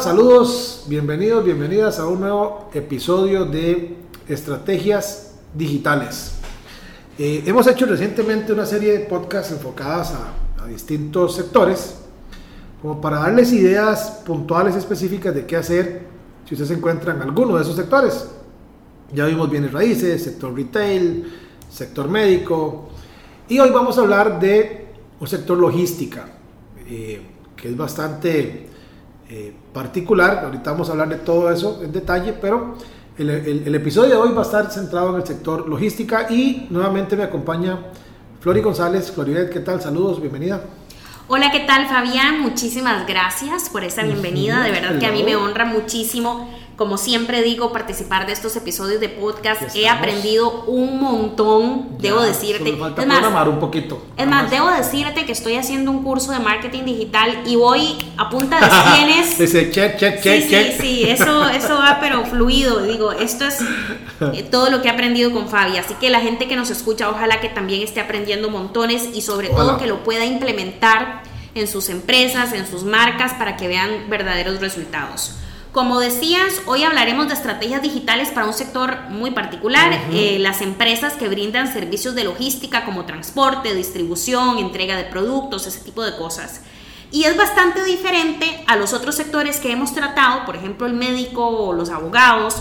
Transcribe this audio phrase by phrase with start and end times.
[0.00, 3.94] Saludos, bienvenidos, bienvenidas a un nuevo episodio de
[4.26, 6.32] Estrategias Digitales.
[7.18, 11.96] Eh, hemos hecho recientemente una serie de podcasts enfocadas a, distintos sectores,
[12.80, 16.06] como para darles ideas puntuales específicas de qué hacer
[16.48, 18.28] si usted se encuentra en alguno de esos sectores.
[19.12, 21.30] Ya vimos bienes raíces, sector retail,
[21.70, 22.88] sector médico,
[23.46, 24.86] y hoy vamos a hablar de
[25.20, 26.28] un sector logística,
[26.88, 27.20] eh,
[27.54, 28.71] que es bastante
[29.34, 30.44] eh, particular.
[30.44, 32.76] Ahorita vamos a hablar de todo eso en detalle, pero
[33.16, 37.16] el, el, episodio de hoy va a estar centrado en el sector logística y nuevamente
[37.16, 37.78] me acompaña
[38.40, 39.10] Flori González.
[39.10, 39.80] Floribet, ¿qué tal?
[39.80, 40.62] Saludos, bienvenida.
[41.28, 42.40] Hola, ¿qué tal Fabián?
[42.40, 44.64] Muchísimas gracias por esta bienvenida.
[44.64, 46.50] De verdad que a mí me honra muchísimo
[46.82, 49.62] como siempre digo, participar de estos episodios de podcast.
[49.76, 52.70] He aprendido un montón, debo decirte.
[52.70, 54.02] es más, un poquito.
[54.16, 58.28] Es más, debo decirte que estoy haciendo un curso de marketing digital y voy a
[58.28, 59.38] punta de cienes.
[59.38, 62.82] Dice check, check, check, sí, Sí, sí, eso, eso va pero fluido.
[62.82, 63.60] Digo, esto es
[64.32, 65.76] eh, todo lo que he aprendido con Fabi.
[65.76, 69.50] Así que la gente que nos escucha, ojalá que también esté aprendiendo montones y sobre
[69.50, 71.22] todo que lo pueda implementar
[71.54, 75.36] en sus empresas, en sus marcas, para que vean verdaderos resultados.
[75.72, 81.14] Como decías, hoy hablaremos de estrategias digitales para un sector muy particular, eh, las empresas
[81.14, 86.60] que brindan servicios de logística como transporte, distribución, entrega de productos, ese tipo de cosas.
[87.10, 91.46] Y es bastante diferente a los otros sectores que hemos tratado, por ejemplo el médico
[91.46, 92.56] o los abogados,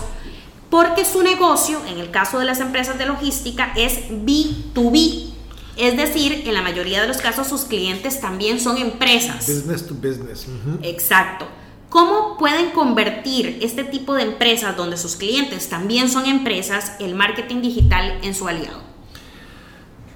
[0.70, 5.34] porque su negocio, en el caso de las empresas de logística, es B2B.
[5.76, 9.48] Es decir, en la mayoría de los casos sus clientes también son empresas.
[9.48, 10.48] Business to business.
[10.82, 11.46] Exacto.
[11.92, 17.62] ¿Cómo pueden convertir este tipo de empresas donde sus clientes también son empresas el marketing
[17.62, 18.81] digital en su aliado?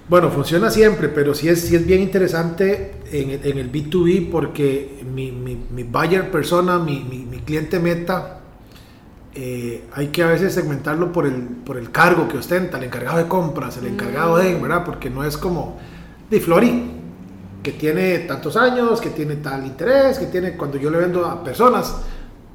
[0.09, 5.05] Bueno, funciona siempre, pero sí es, sí es bien interesante en, en el B2B porque
[5.05, 8.39] mi, mi, mi buyer persona, mi, mi cliente meta,
[9.35, 13.19] eh, hay que a veces segmentarlo por el, por el cargo que ostenta, el encargado
[13.19, 14.61] de compras, el encargado de, mm.
[14.63, 14.83] ¿verdad?
[14.83, 15.77] Porque no es como
[16.31, 16.94] de Flori,
[17.65, 21.43] que tiene tantos años, que tiene tal interés, que tiene cuando yo le vendo a
[21.43, 21.95] personas,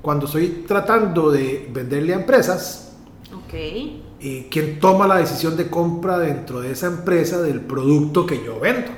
[0.00, 2.93] cuando estoy tratando de venderle a empresas,
[3.44, 4.04] okay.
[4.20, 8.60] y quien toma la decisión de compra dentro de esa empresa del producto que yo
[8.60, 8.93] vendo.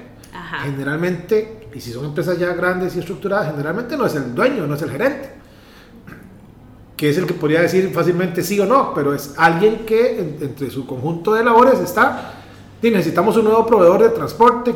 [0.64, 4.74] Generalmente, y si son empresas ya grandes y estructuradas, generalmente no es el dueño, no
[4.74, 5.30] es el gerente,
[6.94, 10.70] que es el que podría decir fácilmente sí o no, pero es alguien que entre
[10.70, 12.34] su conjunto de labores está,
[12.82, 14.74] y necesitamos un nuevo proveedor de transporte,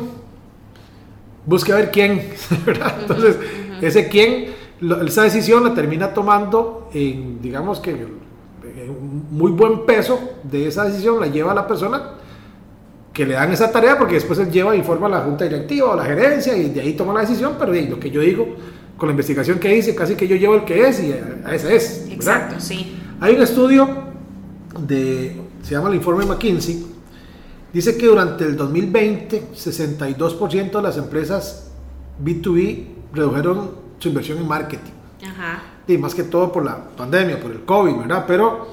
[1.47, 2.29] busque a ver quién,
[3.01, 3.37] Entonces,
[3.81, 4.53] ese quién,
[5.05, 11.19] esa decisión la termina tomando en, digamos que, un muy buen peso de esa decisión
[11.19, 12.11] la lleva a la persona
[13.11, 15.87] que le dan esa tarea porque después él lleva e informa a la junta directiva
[15.87, 18.47] o a la gerencia y de ahí toma la decisión, pero lo que yo digo
[18.95, 21.75] con la investigación que hice, casi que yo llevo el que es y a ese
[21.75, 22.07] es.
[22.11, 22.95] Exacto, sí.
[23.19, 23.89] Hay un estudio
[24.79, 26.85] de, se llama el informe McKinsey,
[27.77, 31.67] Dice que durante el 2020, 62% de las empresas
[32.19, 34.93] B2B redujeron su inversión en marketing.
[35.23, 35.61] Ajá.
[35.87, 38.25] Y más que todo por la pandemia, por el COVID, ¿verdad?
[38.27, 38.67] Pero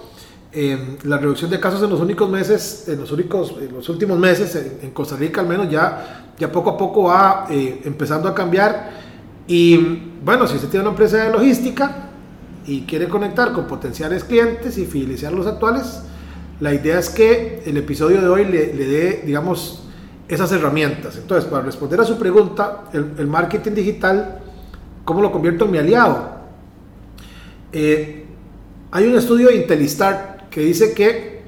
[0.51, 4.19] eh, la reducción de casos en los únicos meses, en los, únicos, en los últimos
[4.19, 8.35] meses, en, Costa Rica al menos, ya, ya poco a poco va eh, empezando a
[8.35, 8.91] cambiar.
[9.47, 9.77] Y
[10.25, 12.09] bueno, si usted tiene una empresa de logística
[12.65, 16.01] y quiere conectar con potenciales clientes y fidelizar los actuales,
[16.61, 19.83] la idea es que el episodio de hoy le, dé, digamos,
[20.29, 21.17] esas herramientas.
[21.17, 24.41] Entonces, para responder a su pregunta, el, marketing digital,
[25.05, 26.35] ¿cómo lo convierto en mi aliado?
[27.73, 28.25] Eh,
[28.91, 31.43] hay un estudio de Intelistart que dice que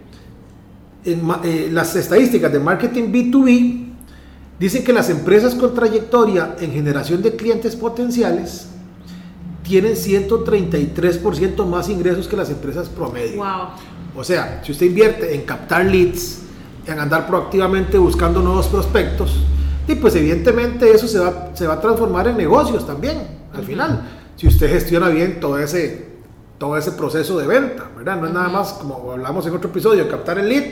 [1.05, 3.87] en, eh, las estadísticas de marketing B2B
[4.59, 8.69] dicen que las empresas con trayectoria en generación de clientes potenciales
[9.63, 13.37] tienen 133% más ingresos que las empresas promedio.
[13.37, 13.69] Wow.
[14.17, 16.43] O sea, si usted invierte en captar leads,
[16.87, 19.45] en andar proactivamente buscando nuevos prospectos,
[19.87, 23.19] y pues evidentemente eso se va, se va a transformar en negocios también,
[23.55, 24.03] al final.
[24.37, 26.09] Si usted gestiona bien todo ese,
[26.59, 28.17] todo ese proceso de venta, ¿verdad?
[28.17, 30.65] No es nada más, como hablamos en otro episodio, captar el lead,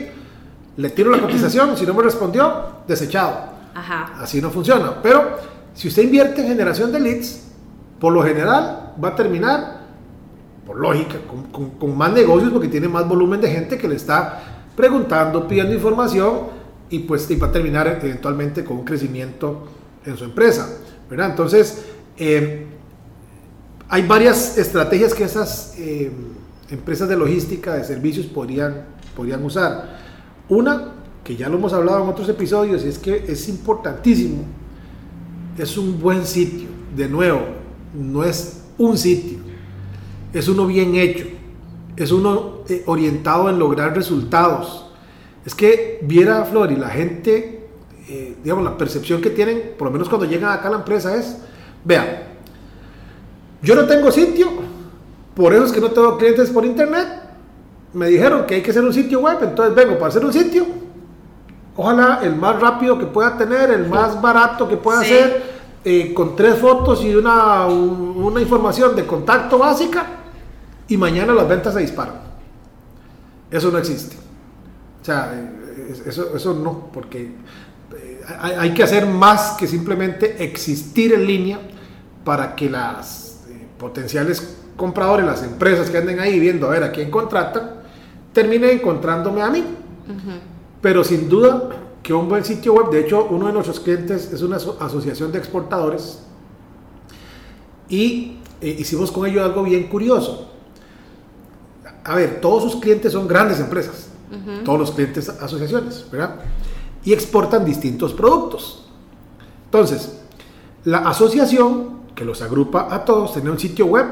[0.77, 3.55] le tiro la cotización, si no me respondió, desechado.
[4.19, 5.01] Así no funciona.
[5.01, 5.37] Pero
[5.73, 7.47] si usted invierte en generación de leads,
[7.99, 9.74] por lo general va a terminar,
[10.65, 11.15] por lógica,
[11.51, 16.47] con, más negocios porque tiene más volumen de gente que le está preguntando, pidiendo información
[16.89, 19.67] y pues va a terminar eventualmente con un crecimiento
[20.05, 20.77] en su empresa.
[21.09, 21.31] ¿verdad?
[21.31, 21.85] Entonces,
[22.17, 22.65] eh,
[23.87, 26.11] hay varias estrategias que esas eh,
[26.69, 28.85] empresas de logística, de servicios podrían,
[29.15, 29.99] podrían usar.
[30.49, 34.43] Una, que ya lo hemos hablado en otros episodios, y es que es importantísimo,
[35.57, 36.67] es un buen sitio.
[36.95, 37.41] De nuevo,
[37.93, 39.39] no es un sitio,
[40.39, 41.25] es uno bien hecho,
[41.95, 44.85] es uno eh, orientado en lograr resultados.
[45.45, 47.67] Es que viera Flor y la gente,
[48.09, 51.15] eh, digamos, la percepción que tienen, por lo menos cuando llegan acá a la empresa
[51.15, 51.37] es,
[51.83, 52.05] vean,
[53.61, 54.49] yo no tengo sitio,
[55.35, 57.07] por eso es que no tengo clientes por internet.
[57.93, 60.65] Me dijeron que hay que hacer un sitio web, entonces vengo para hacer un sitio.
[61.77, 66.35] Ojalá el más rápido que pueda tener, el más barato que pueda hacer, eh, con
[66.35, 70.05] tres fotos y una, una información de contacto básica,
[70.87, 72.15] y mañana las ventas se disparan.
[73.51, 74.15] Eso no existe.
[75.01, 77.31] O sea, eh, eso, eso no, porque
[77.95, 81.59] eh, hay, que hacer más que simplemente existir en línea
[82.23, 83.43] para que las
[83.77, 87.81] potenciales compradores, las empresas que anden ahí viendo a ver a quién contratan,
[88.33, 89.63] terminen encontrándome a mí.
[90.81, 91.69] Pero sin duda
[92.03, 95.39] que un buen sitio web, de hecho uno de nuestros clientes es una asociación de
[95.39, 96.19] exportadores
[97.89, 100.54] y eh, hicimos con ellos algo bien curioso.
[102.05, 104.09] A ver, todos sus clientes son grandes empresas,
[104.63, 106.35] todos los clientes asociaciones, ¿verdad?
[107.03, 108.85] Y exportan distintos productos.
[109.65, 110.21] Entonces,
[110.83, 114.05] la asociación que los agrupa a todos tenía un sitio web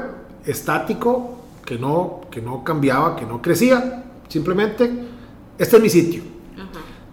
[0.44, 4.04] estático que no, que no cambiaba, que no crecía.
[4.28, 4.90] Simplemente,
[5.56, 6.22] este es mi sitio.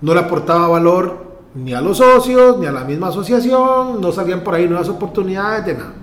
[0.01, 4.44] No le aportaba valor ni a los socios, ni a la misma asociación, no salían
[4.44, 5.94] por ahí nuevas oportunidades de nada.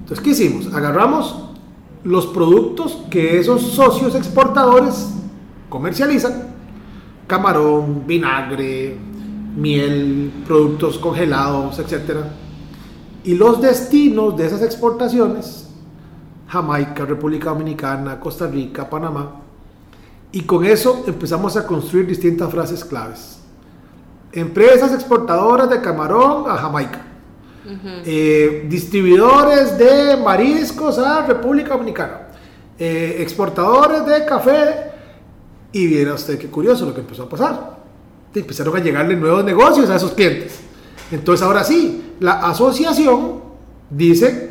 [0.00, 0.72] Entonces, ¿qué hicimos?
[0.72, 1.49] Agarramos
[2.04, 5.10] los productos que esos socios exportadores
[5.68, 6.54] comercializan,
[7.26, 8.96] camarón, vinagre,
[9.56, 12.24] miel, productos congelados, etc.
[13.24, 15.60] Y los destinos de esas exportaciones
[16.50, 19.36] Jamaica, República Dominicana, Costa Rica, Panamá.
[20.32, 23.38] Y con eso empezamos a construir distintas frases claves.
[24.32, 27.06] Empresas exportadoras de camarón a Jamaica.
[28.04, 32.28] Eh, distribuidores de mariscos a República Dominicana.
[32.78, 34.90] Eh, exportadores de café.
[35.72, 37.78] Y viera usted qué curioso lo que empezó a pasar.
[38.34, 40.60] Empezaron a llegarle nuevos negocios a esos clientes.
[41.10, 43.40] Entonces ahora sí, la asociación
[43.88, 44.50] dice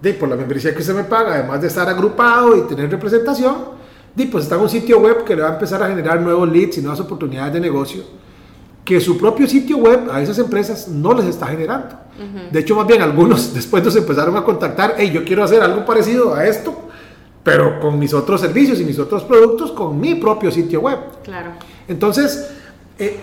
[0.00, 3.74] de, por la membresía que se me paga, además de estar agrupado y tener representación,
[4.14, 6.48] de, pues está en un sitio web que le va a empezar a generar nuevos
[6.48, 8.04] leads y nuevas oportunidades de negocio
[8.84, 11.96] que su propio sitio web a esas empresas no les está generando.
[12.52, 15.84] De hecho, más bien algunos después nos empezaron a contactar, hey, yo quiero hacer algo
[15.84, 16.74] parecido a esto,
[17.42, 20.98] pero con mis otros servicios y mis otros productos, con mi propio sitio web.
[21.24, 21.50] Claro.
[21.88, 22.50] Entonces,
[22.98, 23.18] eh,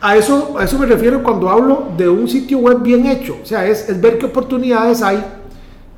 [0.00, 3.36] a, eso, a eso me refiero cuando hablo de un sitio web bien hecho.
[3.42, 5.22] O sea, es, es ver qué oportunidades hay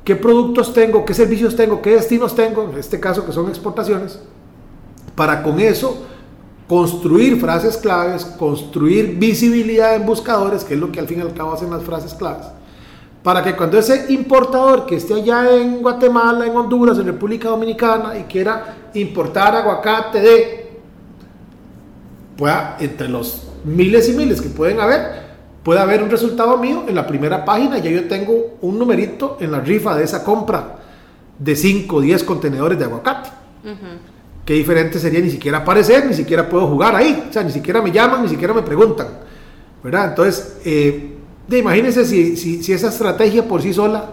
[0.07, 4.17] qué productos tengo, qué servicios tengo, qué destinos tengo, en este caso que son exportaciones,
[5.15, 6.05] para con eso
[6.67, 11.33] construir frases claves, construir visibilidad en buscadores, que es lo que al fin y al
[11.33, 12.47] cabo hacen las frases claves,
[13.23, 18.17] para que cuando ese importador que esté allá en Guatemala, en Honduras, en República Dominicana
[18.17, 20.79] y quiera importar aguacate de,
[22.35, 25.25] pueda, entre los miles y miles que pueden haber,
[25.63, 29.51] puede haber un resultado mío en la primera página, ya yo tengo un numerito en
[29.51, 30.79] la rifa de esa compra
[31.39, 33.29] de 5 o 10 contenedores de aguacate.
[34.47, 37.81] Qué diferente sería ni siquiera aparecer, ni siquiera puedo jugar ahí, o sea, ni siquiera
[37.81, 39.07] me llaman, ni siquiera me preguntan,
[39.83, 40.11] ¿verdad?
[40.11, 41.17] Entonces, eh,
[41.51, 44.09] imagínense si, si, esa estrategia por sí sola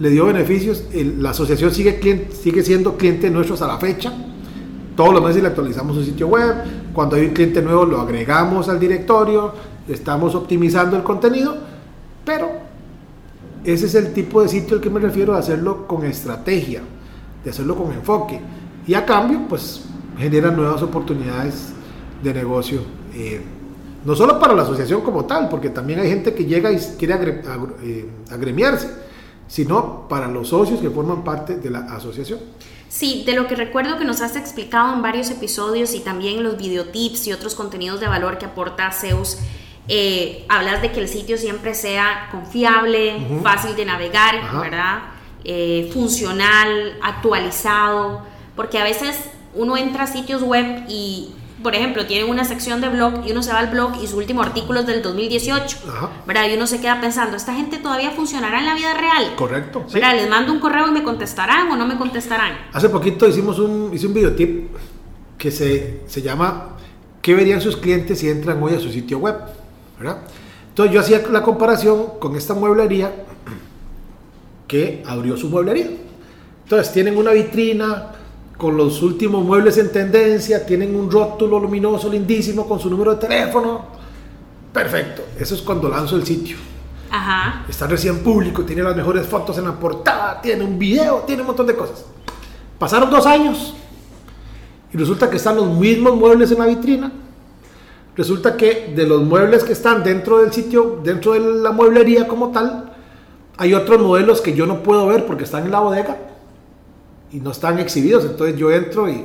[0.00, 4.12] le dio beneficios, la asociación sigue, cliente, sigue siendo cliente nuestros a la fecha,
[4.96, 6.52] todos los meses le actualizamos su sitio web,
[6.92, 9.54] cuando hay un cliente nuevo lo agregamos al directorio,
[9.86, 11.56] estamos optimizando el contenido,
[12.24, 12.50] pero
[13.62, 16.80] ese es el tipo de sitio al que me refiero, de hacerlo con estrategia,
[17.44, 18.40] de hacerlo con enfoque.
[18.90, 19.82] Y a cambio, pues
[20.18, 21.68] genera nuevas oportunidades
[22.24, 22.82] de negocio,
[23.14, 23.40] eh,
[24.04, 27.40] no solo para la asociación como tal, porque también hay gente que llega y quiere
[27.84, 28.90] eh, agremiarse,
[29.46, 32.40] sino para los socios que forman parte de la asociación.
[32.88, 36.56] Sí, de lo que recuerdo que nos has explicado en varios episodios y también los
[36.56, 39.38] videotips y otros contenidos de valor que aporta Zeus,
[39.86, 44.98] eh, hablas de que el sitio siempre sea confiable, fácil de navegar, ¿verdad?
[45.44, 48.28] Eh, funcional, actualizado,
[48.60, 49.16] porque a veces
[49.54, 51.30] uno entra a sitios web y
[51.62, 54.18] por ejemplo, tienen una sección de blog y uno se va al blog y su
[54.18, 55.78] último artículo es del 2018,
[56.26, 56.44] ¿verdad?
[56.50, 59.34] Y uno se queda pensando, ¿esta gente todavía funcionará en la vida real?
[59.34, 59.86] Correcto.
[59.90, 60.14] ¿Verdad?
[60.14, 62.52] Les mando un correo y me contestarán o no me contestarán.
[62.70, 64.68] Hace poquito hicimos un, hice un videotip
[65.38, 66.76] que se, se llama
[67.22, 69.36] ¿Qué verían sus clientes si entran hoy a su sitio web?
[69.98, 70.18] ¿verdad?
[70.68, 73.10] Entonces yo hacía la comparación con esta mueblería
[74.68, 75.88] que abrió su mueblería.
[76.64, 78.19] Entonces tienen una vitrina
[78.60, 83.26] con los últimos muebles en tendencia, tienen un rótulo luminoso lindísimo con su número de
[83.26, 83.86] teléfono.
[84.70, 86.58] Perfecto, eso es cuando lanzo el sitio.
[87.10, 87.64] Ajá.
[87.66, 91.46] Está recién público, tiene las mejores fotos en la portada, tiene un video, tiene un
[91.46, 92.04] montón de cosas.
[92.78, 93.74] Pasaron dos años
[94.92, 97.10] y resulta que están los mismos muebles en la vitrina.
[98.14, 102.50] Resulta que de los muebles que están dentro del sitio, dentro de la mueblería como
[102.50, 102.92] tal,
[103.56, 106.29] hay otros modelos que yo no puedo ver porque están en la bodega
[107.32, 108.24] y no están exhibidos.
[108.24, 109.24] Entonces yo entro y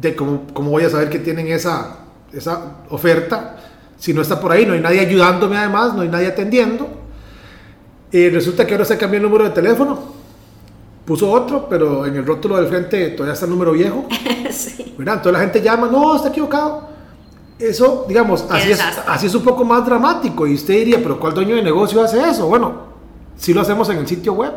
[0.00, 1.98] de cómo, cómo voy a saber que tienen esa,
[2.32, 3.56] esa oferta
[3.98, 6.86] si no está por ahí, no hay nadie ayudándome además, no hay nadie atendiendo.
[8.10, 9.98] Y resulta que ahora se cambió el número de teléfono.
[11.04, 14.06] Puso otro, pero en el rótulo del frente todavía está el número viejo.
[14.50, 14.94] sí.
[14.98, 15.14] ¿verdad?
[15.14, 16.88] Entonces la gente llama, no, está equivocado.
[17.58, 20.46] Eso, digamos, así es, así es un poco más dramático.
[20.46, 22.46] Y usted diría, pero ¿cuál dueño de negocio hace eso?
[22.46, 22.74] Bueno,
[23.36, 24.52] si lo hacemos en el sitio web.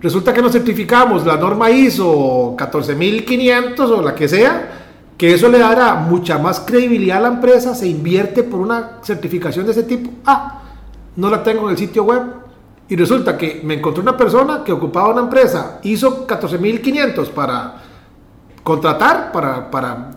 [0.00, 4.84] Resulta que nos certificamos la norma ISO 14500 o la que sea,
[5.16, 9.64] que eso le dará mucha más credibilidad a la empresa, se invierte por una certificación
[9.64, 10.10] de ese tipo.
[10.26, 10.62] Ah,
[11.16, 12.22] no la tengo en el sitio web.
[12.88, 17.82] Y resulta que me encontré una persona que ocupaba una empresa ISO 14500 para
[18.62, 20.10] contratar, para, para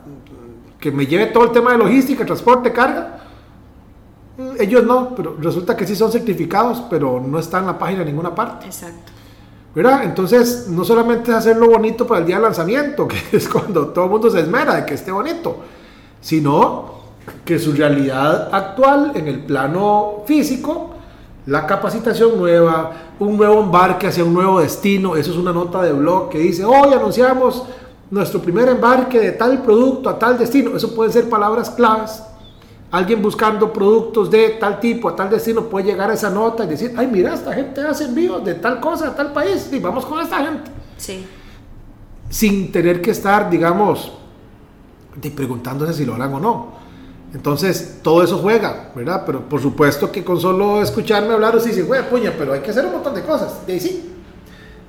[0.80, 3.20] que me lleve todo el tema de logística, transporte, carga
[4.60, 8.08] ellos no, pero resulta que sí son certificados, pero no están en la página en
[8.08, 8.66] ninguna parte.
[8.66, 9.12] Exacto.
[9.74, 10.04] ¿Verdad?
[10.04, 14.06] Entonces, no solamente es hacerlo bonito para el día de lanzamiento, que es cuando todo
[14.06, 15.58] el mundo se esmera de que esté bonito,
[16.22, 17.00] sino
[17.46, 20.92] que su realidad actual en el plano físico,
[21.46, 25.92] la capacitación nueva, un nuevo embarque hacia un nuevo destino, eso es una nota de
[25.92, 27.64] blog que dice, hoy anunciamos
[28.12, 32.24] nuestro primer embarque de tal producto a tal destino, eso pueden ser palabras claves
[32.92, 36.68] Alguien buscando productos de tal tipo, a tal destino, puede llegar a esa nota y
[36.68, 40.06] decir, ay, mira, esta gente hace envíos de tal cosa, a tal país, y vamos
[40.06, 40.72] con esta gente.
[40.98, 41.26] Sí.
[42.30, 44.12] Sin tener que estar, digamos,
[45.16, 46.80] de preguntándose si lo harán o no.
[47.34, 49.24] Entonces, todo eso juega, ¿verdad?
[49.26, 52.72] Pero por supuesto que con solo escucharme hablar, usted dice, güey, puña, pero hay que
[52.72, 53.62] hacer un montón de cosas.
[53.68, 54.14] Y ahí sí,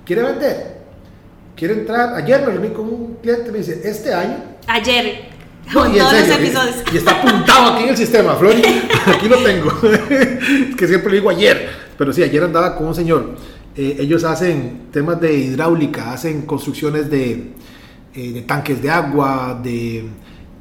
[0.06, 0.78] quiere vender,
[1.54, 2.14] quiere entrar.
[2.14, 4.36] Ayer me reuní con un cliente, me dice, este año.
[4.66, 5.29] Ayer,
[6.92, 8.54] y, está apuntado aquí en el sistema, Flor.
[9.06, 9.70] Aquí lo tengo.
[9.82, 11.68] es que siempre lo digo ayer.
[11.96, 13.36] Pero sí, ayer andaba con un señor.
[13.76, 17.52] Eh, ellos hacen temas de hidráulica, hacen construcciones de,
[18.14, 20.06] eh, tanques de agua, de,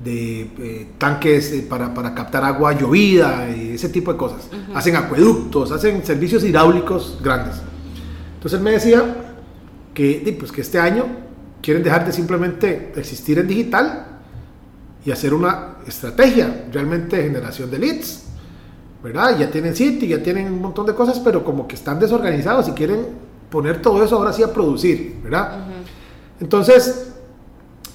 [0.05, 4.49] eh, tanques para, para, captar agua llovida, ese tipo de cosas.
[4.75, 7.55] Hacen acueductos, hacen servicios hidráulicos grandes.
[8.35, 9.03] Entonces él me decía
[9.93, 11.05] que, pues, que este año
[11.61, 14.08] quieren dejar de simplemente existir en digital
[15.05, 18.25] y hacer una estrategia realmente de generación de leads.
[19.01, 19.37] ¿Verdad?
[19.39, 22.71] Ya tienen sitio, ya tienen un montón de cosas, pero como que están desorganizados y
[22.71, 23.05] quieren
[23.49, 25.57] poner todo eso ahora sí a producir, ¿verdad?
[26.41, 27.13] Entonces,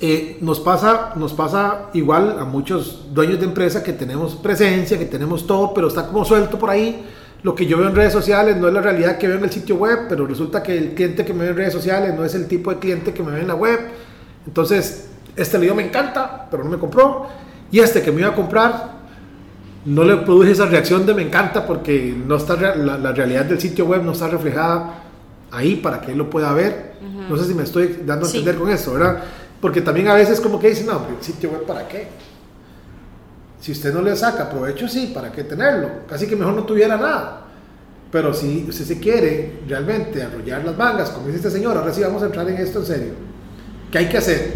[0.00, 5.04] eh, nos, pasa, nos pasa igual a muchos dueños de empresa que tenemos presencia, que
[5.04, 7.06] tenemos todo, pero está como suelto por ahí.
[7.42, 9.50] Lo que yo veo en redes sociales no es la realidad que veo en el
[9.50, 12.34] sitio web, pero resulta que el cliente que me ve en redes sociales no es
[12.34, 13.78] el tipo de cliente que me ve en la web.
[14.46, 17.26] Entonces, este video me encanta, pero no me compró.
[17.70, 18.94] Y este que me iba a comprar,
[19.84, 23.84] no le produje esa reacción de me encanta porque no está la, realidad del sitio
[23.84, 25.02] web no está reflejada
[25.50, 26.94] ahí para que él lo pueda ver.
[27.28, 29.22] No sé si me estoy dando a entender con eso, ¿verdad?
[29.60, 32.08] Porque también a veces como que dicen, no, el sitio web para qué.
[33.60, 35.88] Si usted no le saca provecho, sí, ¿para qué tenerlo?
[36.08, 37.44] Casi que mejor no tuviera nada.
[38.10, 42.02] Pero si usted se quiere realmente arrollar las mangas, como dice este señor, ahora sí
[42.02, 43.12] vamos a entrar en esto en serio.
[43.90, 44.54] ¿Qué hay que hacer?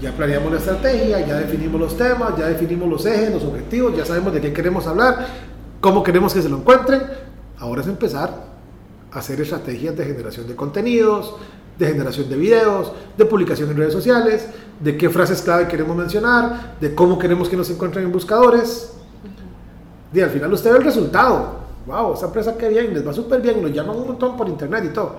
[0.00, 4.04] Ya planeamos la estrategia, ya definimos los temas, ya definimos los ejes, los objetivos, ya
[4.04, 5.26] sabemos de qué queremos hablar,
[5.80, 7.02] cómo queremos que se lo encuentren.
[7.58, 8.32] Ahora es empezar
[9.12, 11.34] a hacer estrategias de generación de contenidos,
[11.78, 14.46] de generación de videos, de publicación en redes sociales,
[14.80, 18.92] de qué frases clave queremos mencionar, de cómo queremos que nos encuentren en buscadores.
[20.12, 21.60] Y al final usted ve el resultado.
[21.86, 24.84] Wow, esa empresa qué bien, les va súper bien, nos llaman un montón por internet
[24.86, 25.16] y todo.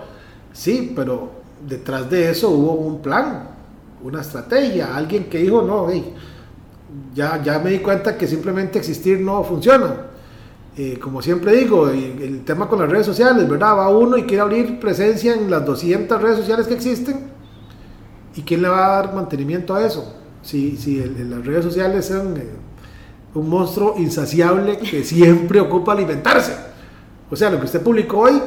[0.52, 1.30] Sí, pero
[1.66, 3.51] detrás de eso hubo un plan,
[4.02, 5.88] una estrategia, alguien que dijo, no,
[7.14, 10.08] ya, ya me di cuenta que simplemente existir no funciona.
[10.76, 13.76] Eh, como siempre digo, el, tema con las redes sociales, ¿verdad?
[13.76, 17.30] Va uno y quiere abrir presencia en las 200 redes sociales que existen.
[18.34, 20.22] ¿Y quién le va a dar mantenimiento a eso?
[20.42, 22.46] si, si las redes sociales son eh,
[23.34, 26.54] un monstruo insaciable que siempre ocupa alimentarse.
[27.30, 28.42] O sea, lo que usted publicó hoy,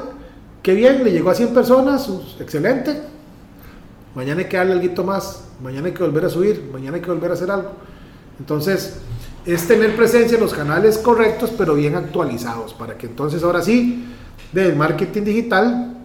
[0.61, 2.07] qué bien, le llegó a 100 personas,
[2.39, 3.01] excelente.
[4.15, 7.11] Mañana hay que darle algo más, mañana hay que volver a subir, mañana hay que
[7.11, 7.73] volver a hacer algo.
[8.39, 8.97] Entonces,
[9.45, 14.05] es tener presencia en los canales correctos, pero bien actualizados, para que entonces ahora sí,
[14.53, 15.97] del marketing digital,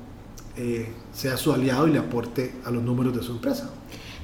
[0.56, 3.70] eh, sea su aliado y le aporte a los números de su empresa.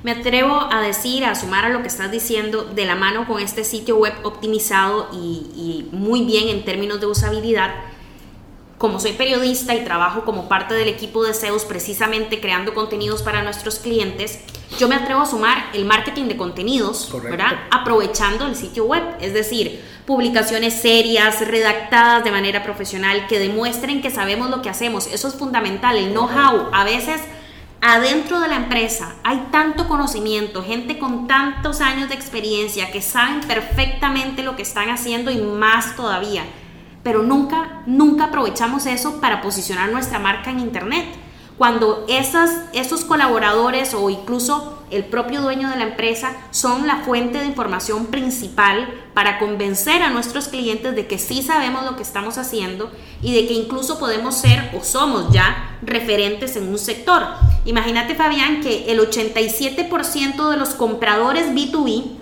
[0.03, 3.41] Me atrevo a decir, a sumar a lo que estás diciendo, de la mano con
[3.41, 7.71] este sitio web optimizado y, y muy bien en términos de usabilidad,
[8.79, 13.43] como soy periodista y trabajo como parte del equipo de SEOs precisamente creando contenidos para
[13.43, 14.41] nuestros clientes,
[14.79, 17.53] yo me atrevo a sumar el marketing de contenidos, ¿verdad?
[17.71, 24.11] Aprovechando el sitio web, es decir, publicaciones serias, redactadas de manera profesional, que demuestren que
[24.11, 25.07] sabemos lo que hacemos.
[25.07, 26.69] Eso es fundamental, el know-how.
[26.73, 27.23] A veces
[27.81, 33.41] adentro de la empresa hay tanto conocimiento, gente con tantos años de experiencia que saben
[33.41, 36.45] perfectamente lo que están haciendo y más todavía
[37.07, 41.07] pero nunca, nunca aprovechamos eso para posicionar nuestra marca en Internet.
[41.57, 47.39] Cuando esas, esos colaboradores o incluso el propio dueño de la empresa son la fuente
[47.39, 52.39] de información principal para convencer a nuestros clientes de que sí sabemos lo que estamos
[52.39, 52.91] haciendo
[53.23, 57.23] y de que incluso podemos ser o somos ya referentes en un sector.
[57.67, 62.17] Imagínate Fabián que el 87% de los compradores B2B,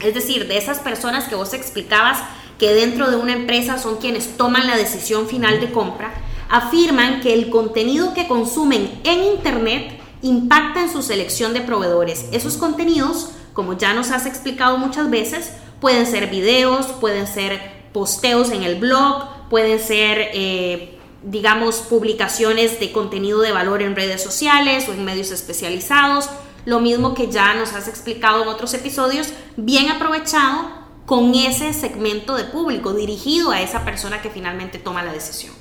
[0.00, 2.22] es decir, de esas personas que vos explicabas
[2.62, 6.14] que dentro de una empresa son quienes toman la decisión final de compra,
[6.48, 12.26] afirman que el contenido que consumen en Internet impacta en su selección de proveedores.
[12.30, 17.60] Esos contenidos, como ya nos has explicado muchas veces, pueden ser videos, pueden ser
[17.92, 24.22] posteos en el blog, pueden ser, eh, digamos, publicaciones de contenido de valor en redes
[24.22, 26.30] sociales o en medios especializados.
[26.64, 30.81] Lo mismo que ya nos has explicado en otros episodios, bien aprovechado
[31.12, 35.52] con ese segmento de público dirigido a esa persona que finalmente toma la decisión.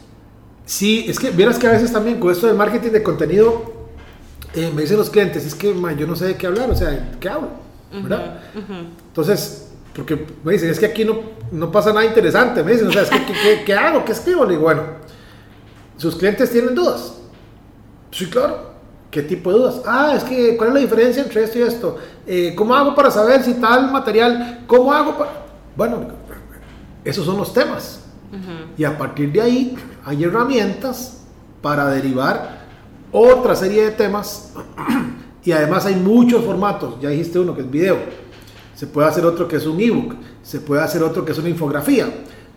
[0.65, 3.89] Sí, es que vieras que a veces también con esto del marketing de contenido
[4.55, 7.17] eh, me dicen los clientes, es que yo no sé de qué hablar, o sea,
[7.19, 7.49] ¿qué hablo?
[7.91, 8.43] ¿verdad?
[9.09, 11.19] Entonces, porque me dicen, es que aquí no,
[11.51, 14.05] no pasa nada interesante, me dicen, o sea, es que, ¿qué, qué, hago?
[14.05, 14.45] ¿Qué escribo?
[14.45, 14.83] Le digo, bueno,
[15.97, 17.15] sus clientes tienen dudas.
[18.09, 18.70] Sí, claro.
[19.11, 19.81] ¿Qué tipo de dudas?
[19.85, 21.97] Ah, es que, ¿cuál es la diferencia entre esto y esto?
[22.25, 24.63] Eh, ¿Cómo hago para saber si tal material?
[24.65, 25.31] ¿Cómo hago para.?
[25.75, 26.07] Bueno,
[27.03, 27.99] esos son los temas.
[28.77, 31.23] Y a partir de ahí hay herramientas
[31.61, 32.61] para derivar
[33.11, 34.53] otra serie de temas.
[35.43, 36.95] y además hay muchos formatos.
[37.01, 37.97] Ya dijiste uno que es video.
[38.75, 40.15] Se puede hacer otro que es un ebook.
[40.41, 42.07] Se puede hacer otro que es una infografía.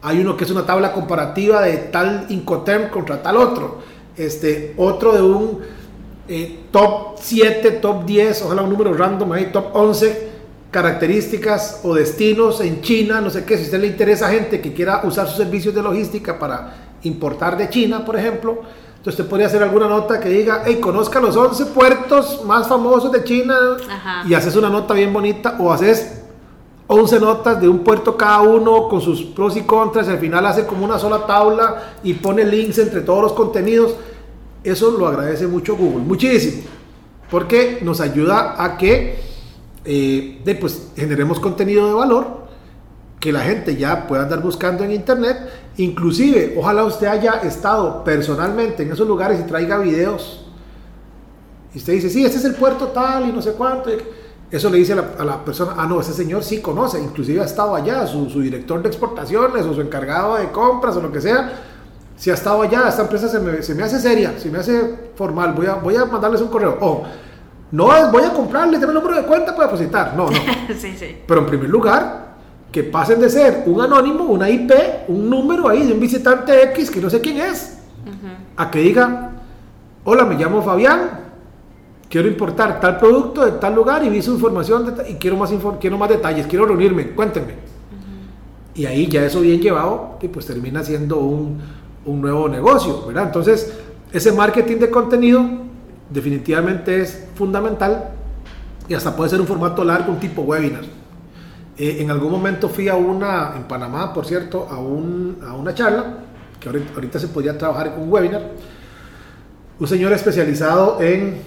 [0.02, 3.78] Hay uno que es una tabla comparativa de tal Incoterm contra tal otro.
[4.16, 5.58] Este, otro de un
[6.28, 10.34] eh, top 7, top 10, ojalá un número random ahí, top 11
[10.70, 14.72] características o destinos en China, no sé qué, si a usted le interesa gente que
[14.72, 18.62] quiera usar sus servicios de logística para importar de China, por ejemplo,
[18.96, 23.12] entonces usted podría hacer alguna nota que diga, hey, conozca los 11 puertos más famosos
[23.12, 23.54] de China
[24.26, 26.22] y haces una nota bien bonita o haces
[26.86, 30.44] 11 notas de un puerto cada uno con sus pros y contras y al final
[30.46, 33.94] hace como una sola tabla y pone links entre todos los contenidos.
[34.64, 36.62] Eso lo agradece mucho Google, muchísimo,
[37.30, 39.18] porque nos ayuda a que
[39.84, 42.44] eh, pues, generemos contenido de valor,
[43.20, 45.36] que la gente ya pueda andar buscando en internet,
[45.76, 50.46] inclusive ojalá usted haya estado personalmente en esos lugares y traiga videos.
[51.74, 53.90] Y usted dice, sí, este es el puerto tal y no sé cuánto.
[54.50, 57.74] Eso le dice a la, persona, ah, no, ese señor sí conoce, inclusive ha estado
[57.74, 61.52] allá, su, su director de exportaciones o su encargado de compras o lo que sea
[62.16, 65.10] si ha estado allá, esta empresa se me, se me, hace seria, se me hace
[65.16, 66.78] formal, voy a, voy a mandarles un correo.
[66.80, 67.04] o
[67.72, 70.14] no es voy a comprarles, dame el número de cuenta para depositar.
[70.16, 70.38] No, no.
[70.78, 71.16] sí, sí.
[71.26, 72.24] Pero en primer lugar,
[72.70, 74.72] que pasen de ser un anónimo, una IP,
[75.08, 77.78] un número ahí de un visitante X que no sé quién es,
[78.56, 79.30] a que diga,
[80.04, 81.20] hola, me llamo Fabián,
[82.08, 85.98] quiero importar tal producto de tal lugar y vi su información y quiero más, quiero
[85.98, 87.54] más detalles, quiero reunirme, cuéntenme.
[88.74, 91.60] Y ahí ya eso bien llevado, y pues termina siendo un,
[92.06, 93.24] un nuevo negocio, ¿verdad?
[93.24, 93.72] Entonces,
[94.12, 95.42] ese marketing de contenido
[96.10, 98.10] definitivamente es fundamental
[98.88, 100.84] y hasta puede ser un formato largo, un tipo webinar.
[101.76, 105.74] Eh, en algún momento fui a una, en Panamá, por cierto, a, un, a una
[105.74, 106.18] charla,
[106.60, 108.50] que ahorita, se podía trabajar con un webinar,
[109.78, 111.40] un señor especializado en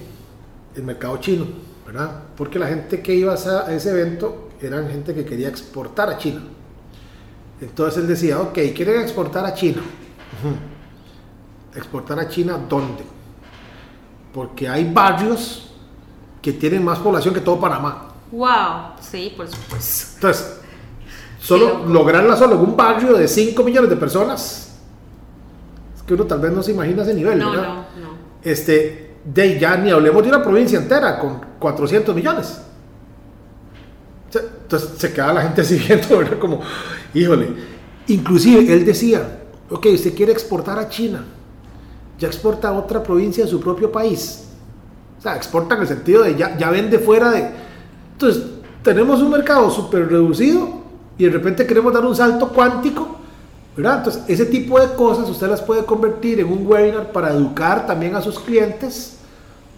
[0.76, 1.46] el mercado chino,
[1.86, 2.12] ¿verdad?
[2.36, 6.42] Porque la gente que iba a ese evento eran gente que quería exportar a China.
[7.62, 9.82] Entonces él decía, ok, quieren exportar a China
[11.76, 13.04] Exportar a China, ¿dónde?
[14.34, 15.72] Porque hay barrios
[16.42, 18.10] que tienen más población que todo Panamá.
[18.32, 20.16] Wow, sí, por supuesto.
[20.16, 20.60] Entonces,
[21.40, 24.80] solo lograrla solo en un barrio de 5 millones de personas,
[25.96, 27.68] es que uno tal vez no se imagina ese nivel, No, ¿verdad?
[27.68, 28.18] no, no.
[28.44, 32.62] Este, de ya ni hablemos de una provincia entera con 400 millones.
[34.34, 36.38] Entonces se queda la gente así viendo, ¿verdad?
[36.40, 36.62] Como,
[37.14, 37.48] híjole.
[38.08, 41.24] Inclusive él decía, ok, usted quiere exportar a China,
[42.20, 44.46] ya exporta a otra provincia de su propio país.
[45.18, 47.50] O sea, exporta en el sentido de ya, ya vende fuera de...
[48.14, 48.44] Entonces,
[48.84, 50.82] tenemos un mercado súper reducido
[51.18, 53.18] y de repente queremos dar un salto cuántico,
[53.76, 53.98] ¿verdad?
[53.98, 58.16] Entonces, ese tipo de cosas usted las puede convertir en un webinar para educar también
[58.16, 59.17] a sus clientes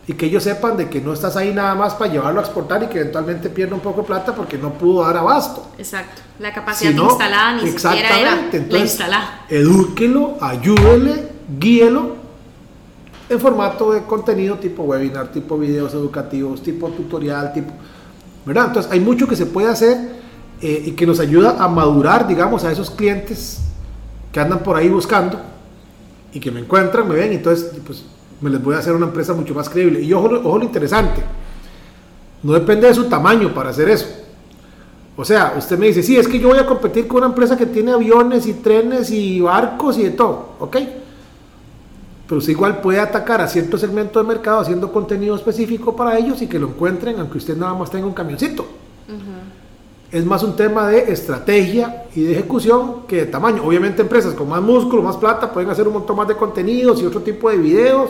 [0.08, 2.82] y que ellos sepan de que no estás ahí nada más para llevarlo a exportar
[2.84, 5.70] y que eventualmente pierda un poco de plata porque no pudo dar abasto.
[5.78, 6.22] Exacto.
[6.40, 9.46] La capacidad Si no, instalada ni siquiera era exactamente, la entonces, instalada.
[9.50, 11.28] Edúquelo, ayúdele,
[11.60, 12.16] guíelo
[13.30, 17.72] en formato de contenido tipo webinar, tipo videos educativos, tipo tutorial, tipo...
[18.46, 18.68] ¿Verdad?
[18.68, 19.96] Entonces hay mucho que se puede hacer
[20.62, 23.60] eh, y que nos ayuda a madurar, digamos, a esos clientes
[24.32, 25.40] que andan por ahí buscando
[26.34, 28.06] y que me encuentran, me ven, y entonces pues
[28.41, 30.02] me les voy a hacer una empresa mucho más creíble.
[30.02, 31.21] Y ojo, ojo lo interesante,
[32.43, 34.08] no depende de su tamaño para hacer eso.
[35.17, 37.58] O sea, usted me dice, sí, es que yo voy a competir con una empresa
[37.58, 40.78] que tiene aviones y trenes y barcos y de todo, ¿ok?
[42.25, 46.41] Pero usted igual puede atacar a cierto segmento de mercado haciendo contenido específico para ellos
[46.41, 48.65] y que lo encuentren aunque usted nada más tenga un camioncito.
[50.12, 53.63] Es más un tema de estrategia y de ejecución que de tamaño.
[53.63, 57.06] Obviamente empresas con más músculo, más plata, pueden hacer un montón más de contenidos y
[57.06, 58.10] otro tipo de videos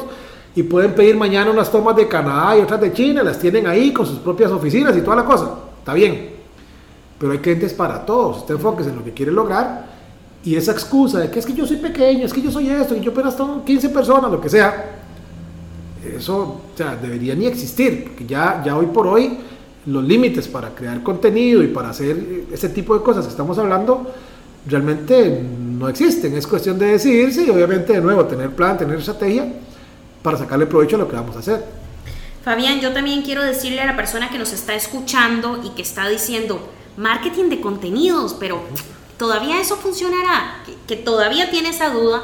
[0.55, 3.91] y pueden pedir mañana unas tomas de Canadá y otras de China, las tienen ahí
[3.91, 5.55] con sus propias oficinas y toda la cosa.
[5.79, 6.29] Está bien.
[7.17, 8.37] Pero hay clientes para todos.
[8.37, 9.89] Usted enfóquese en lo que quiere lograr
[10.43, 12.95] y esa excusa de que es que yo soy pequeño, es que yo soy esto,
[12.95, 15.01] y yo apenas tengo 15 personas, lo que sea,
[16.15, 19.37] eso o sea, debería ni existir, porque ya, ya hoy por hoy
[19.85, 24.11] los límites para crear contenido y para hacer ese tipo de cosas que estamos hablando
[24.67, 26.35] realmente no existen.
[26.35, 29.51] Es cuestión de decidirse y obviamente de nuevo tener plan, tener estrategia
[30.21, 31.63] para sacarle provecho a lo que vamos a hacer.
[32.43, 36.07] Fabián, yo también quiero decirle a la persona que nos está escuchando y que está
[36.07, 38.61] diciendo marketing de contenidos, pero
[39.17, 42.23] todavía eso funcionará, que, que todavía tiene esa duda.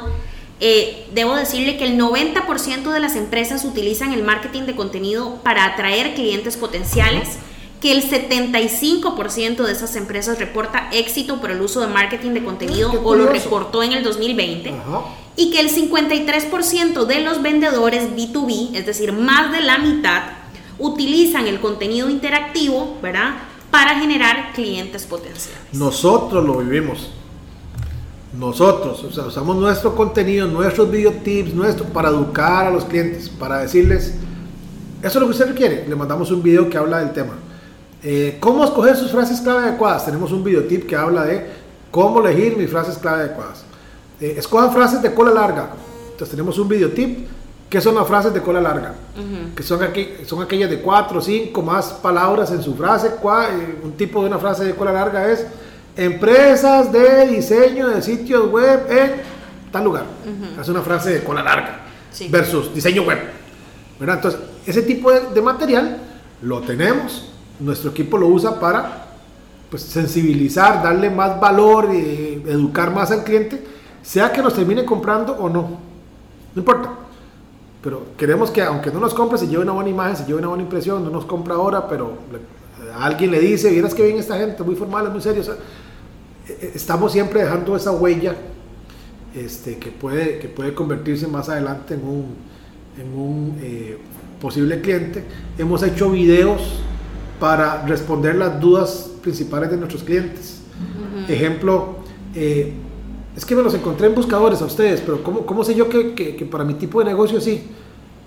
[0.58, 5.66] eh, debo decirle que el 90% de las empresas utilizan el marketing de contenido para
[5.66, 7.38] atraer clientes potenciales,
[7.80, 12.90] que el 75% de esas empresas reporta éxito por el uso de marketing de contenido
[13.04, 15.02] o lo reportó en el 2020 Ajá.
[15.36, 20.22] y que el 53% de los vendedores B2B, es decir, más de la mitad,
[20.78, 23.34] utilizan el contenido interactivo, ¿verdad?
[23.70, 25.60] Para generar clientes potenciales.
[25.72, 27.10] Nosotros lo vivimos.
[28.38, 33.58] Nosotros, o sea, usamos nuestro contenido, nuestros videotips, nuestro, para educar a los clientes, para
[33.58, 34.14] decirles,
[35.02, 35.86] eso es lo que usted requiere.
[35.88, 37.34] Le mandamos un video que habla del tema.
[38.08, 40.04] Eh, ¿Cómo escoger sus frases clave adecuadas?
[40.04, 41.44] Tenemos un videotip que habla de
[41.90, 43.64] cómo elegir mis frases clave adecuadas.
[44.20, 45.70] Eh, escojan frases de cola larga.
[46.12, 47.26] Entonces tenemos un videotip
[47.68, 48.94] que son las frases de cola larga,
[49.56, 53.10] que son, aqu- son aquellas de cuatro o cinco más palabras en su frase.
[53.20, 55.44] Cua- eh, un tipo de una frase de cola larga es
[55.96, 59.12] empresas de diseño de sitios web en
[59.72, 60.04] tal lugar.
[60.60, 61.80] Es una frase de cola larga
[62.12, 62.28] Sí.
[62.28, 63.18] versus diseño web.
[63.98, 64.16] ¿verdad?
[64.16, 65.98] Entonces, ese tipo de, de material
[66.42, 69.06] lo tenemos, nuestro equipo lo usa para
[69.70, 73.62] pues, sensibilizar, darle más valor, eh, educar más al cliente,
[74.02, 76.90] sea que nos termine comprando o no, no importa.
[77.82, 80.48] Pero queremos que, aunque no nos compre, se lleve una buena imagen, se lleve una
[80.48, 82.14] buena impresión, no nos compra ahora, pero
[82.98, 85.42] alguien le dice, vieras que bien esta gente, muy formal, muy serio.
[85.42, 85.56] eh,
[86.48, 88.34] eh, estamos siempre dejando esa huella
[89.34, 92.34] este, que, puede, que puede convertirse más adelante en un,
[92.98, 93.98] en un eh,
[94.40, 95.24] posible cliente.
[95.58, 96.60] Hemos hecho videos
[97.40, 100.60] para responder las dudas principales de nuestros clientes.
[101.28, 101.96] Ejemplo,
[102.34, 102.72] eh,
[103.36, 106.14] es que me los encontré en buscadores a ustedes, pero ¿cómo, cómo sé yo que,
[106.14, 107.68] que- que para mi tipo de negocio sí?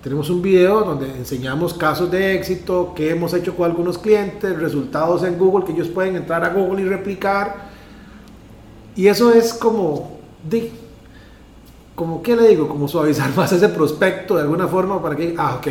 [0.02, 5.22] Tenemos un video donde enseñamos casos de éxito que hemos hecho con algunos clientes, resultados
[5.24, 7.68] en Google que ellos pueden entrar a Google y replicar.
[8.96, 10.18] Y eso es como,
[10.48, 10.70] de,
[11.94, 12.66] como ¿qué le digo?
[12.68, 15.66] Como suavizar más ese prospecto de alguna forma para que, ah, ok,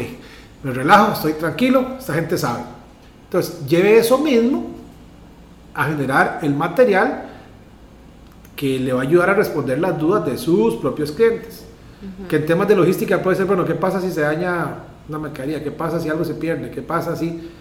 [0.63, 2.63] me relajo, estoy tranquilo, esta gente sabe.
[3.29, 4.71] Entonces, lleve eso mismo
[5.75, 7.25] a generar el material
[8.55, 11.63] que le va a ayudar a responder las dudas de sus propios clientes.
[12.27, 15.63] Que en temas de logística puede ser, bueno, ¿qué pasa si se daña una mercadería?
[15.63, 16.71] ¿Qué pasa si algo se pierde?
[16.71, 17.51] ¿Qué pasa si...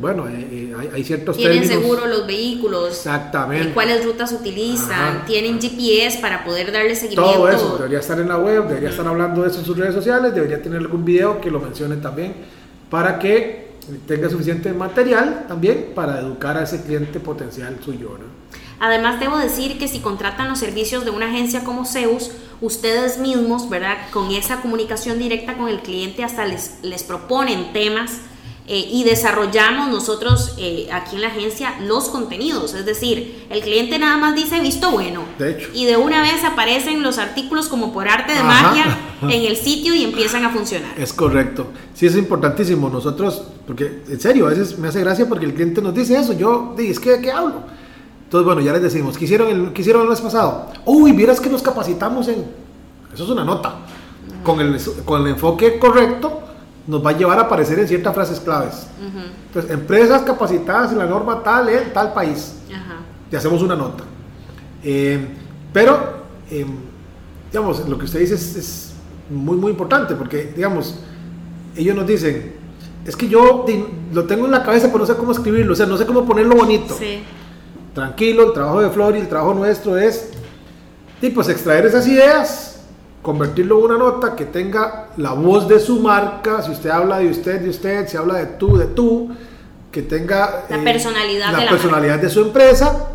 [0.00, 1.82] Bueno, eh, eh, hay, ciertos Tienen términos...
[1.82, 3.68] seguro los vehículos, Exactamente.
[3.68, 5.24] eh, cuáles rutas utilizan, Ajá.
[5.26, 7.32] tienen GPS para poder darle seguimiento.
[7.32, 9.94] Todo eso debería estar en la web, debería estar hablando de eso en sus redes
[9.94, 12.34] sociales, debería tener algún video que lo mencione también
[12.90, 13.69] para que
[14.06, 18.18] tenga suficiente material también para educar a ese cliente potencial suyo.
[18.18, 18.26] ¿no?
[18.78, 23.68] Además, debo decir que si contratan los servicios de una agencia como Zeus, ustedes mismos,
[23.68, 23.96] ¿verdad?
[24.12, 28.20] Con esa comunicación directa con el cliente hasta les, les proponen temas
[28.72, 32.72] eh, y desarrollamos nosotros eh, aquí en la agencia los contenidos.
[32.74, 35.24] Es decir, el cliente nada más dice visto bueno.
[35.40, 35.70] De hecho.
[35.74, 39.92] Y de una vez aparecen los artículos como por arte de magia en el sitio
[39.92, 40.92] y empiezan a funcionar.
[40.96, 41.66] Es correcto.
[41.94, 42.88] Sí, es importantísimo.
[42.88, 46.32] Nosotros, porque en serio, a veces me hace gracia porque el cliente nos dice eso.
[46.34, 47.64] Yo, es que, ¿de qué hablo?
[48.22, 50.70] Entonces, bueno, ya les decimos, ¿qué hicieron el, ¿qué hicieron el mes pasado?
[50.84, 52.44] Uy, vieras que nos capacitamos en...
[53.12, 53.78] Eso es una nota.
[54.44, 56.39] Con el, con el enfoque correcto
[56.90, 58.88] nos va a llevar a aparecer en ciertas frases claves.
[59.46, 62.56] Entonces, empresas capacitadas en la norma tal en tal país.
[63.30, 64.02] Y hacemos una nota.
[64.82, 65.24] Eh,
[65.72, 66.66] pero, eh,
[67.52, 68.88] digamos, lo que usted dice es,
[69.30, 70.96] muy, muy importante porque, digamos,
[71.76, 72.54] ellos nos dicen,
[73.06, 73.64] es que yo
[74.12, 76.26] lo tengo en la cabeza, pero no sé cómo escribirlo, o sea, no sé cómo
[76.26, 76.96] ponerlo bonito.
[77.94, 80.30] Tranquilo, el trabajo de Flor y el trabajo nuestro es,
[81.32, 82.69] pues, extraer esas ideas
[83.22, 87.28] convertirlo en una nota que tenga la voz de su marca, si usted habla de
[87.28, 89.30] usted, de usted, si habla de tú, de tú,
[89.92, 93.10] que tenga la eh, personalidad, la de, personalidad de su empresa.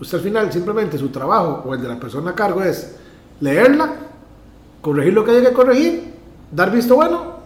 [0.00, 2.96] Usted al final simplemente su trabajo o el de la persona a cargo es
[3.40, 3.94] leerla,
[4.80, 6.14] corregir lo que haya que corregir,
[6.50, 7.36] dar visto bueno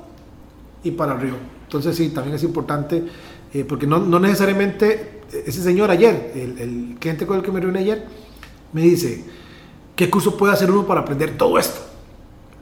[0.84, 1.36] y para arriba.
[1.64, 3.04] Entonces sí, también es importante,
[3.52, 7.60] eh, porque no, no, necesariamente ese señor ayer, el, el cliente con el que me
[7.60, 8.04] reuní ayer,
[8.72, 9.24] me dice,
[9.96, 11.80] ¿Qué curso puede hacer uno para aprender todo esto?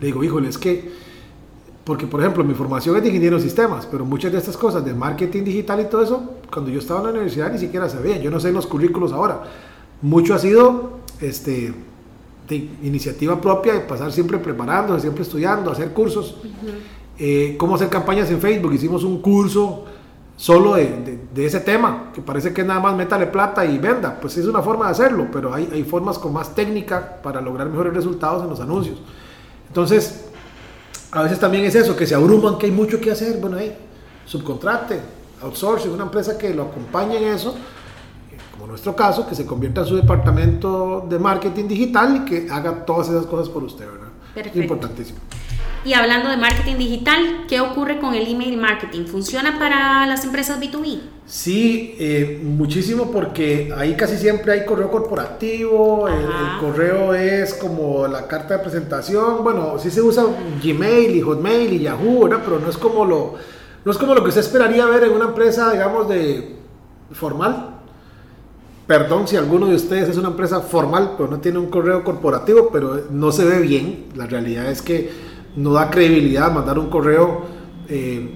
[0.01, 0.93] Le digo, híjole, es que,
[1.85, 4.85] porque por ejemplo, mi formación es de ingeniero de sistemas, pero muchas de estas cosas
[4.85, 8.19] de marketing digital y todo eso, cuando yo estaba en la universidad ni siquiera sabía,
[8.19, 9.45] yo no sé los currículos ahora.
[10.03, 11.73] Mucho ha sido este,
[12.49, 16.37] de iniciativa propia, de pasar siempre preparando, siempre estudiando, hacer cursos.
[17.19, 19.85] Eh, cómo hacer campañas en Facebook, hicimos un curso
[20.39, 24.19] solo de, ese tema, que parece que nada más métale plata y venda.
[24.21, 27.69] Pues es una forma de hacerlo, pero hay, hay formas con más técnica para lograr
[27.69, 28.99] mejores resultados en los anuncios.
[29.67, 30.27] Entonces,
[31.11, 33.39] a veces también es eso, que se abruman, que hay mucho que hacer.
[33.41, 33.77] Bueno, ahí,
[34.27, 35.01] subcontrate,
[35.43, 37.57] outsourcing, una empresa que lo acompañe en eso,
[38.53, 42.87] como nuestro caso, que se convierta en su departamento de marketing digital y que haga
[42.87, 44.09] todas esas cosas por usted, ¿verdad?
[44.33, 44.61] Perfecto.
[44.61, 45.19] Importantísimo.
[45.85, 49.05] Y hablando de marketing digital, ¿qué ocurre con el email marketing?
[49.07, 51.01] ¿Funciona para las empresas B2B?
[51.27, 56.27] Sí, eh, muchísimo porque ahí casi siempre hay correo corporativo, el,
[56.59, 60.25] correo es como la carta de presentación, bueno, sí se usa
[60.63, 62.41] Gmail y Hotmail y Yahoo, ¿verdad?
[62.43, 63.35] pero no es como lo,
[63.85, 66.57] no es como lo que se esperaría ver en una empresa, digamos, de
[67.13, 67.75] formal.
[68.87, 72.71] Perdón si alguno de ustedes es una empresa formal, pero no tiene un correo corporativo,
[72.73, 74.07] pero no se ve bien.
[74.17, 75.28] La realidad es que
[75.59, 77.43] no da credibilidad mandar un correo,
[77.89, 78.31] eh,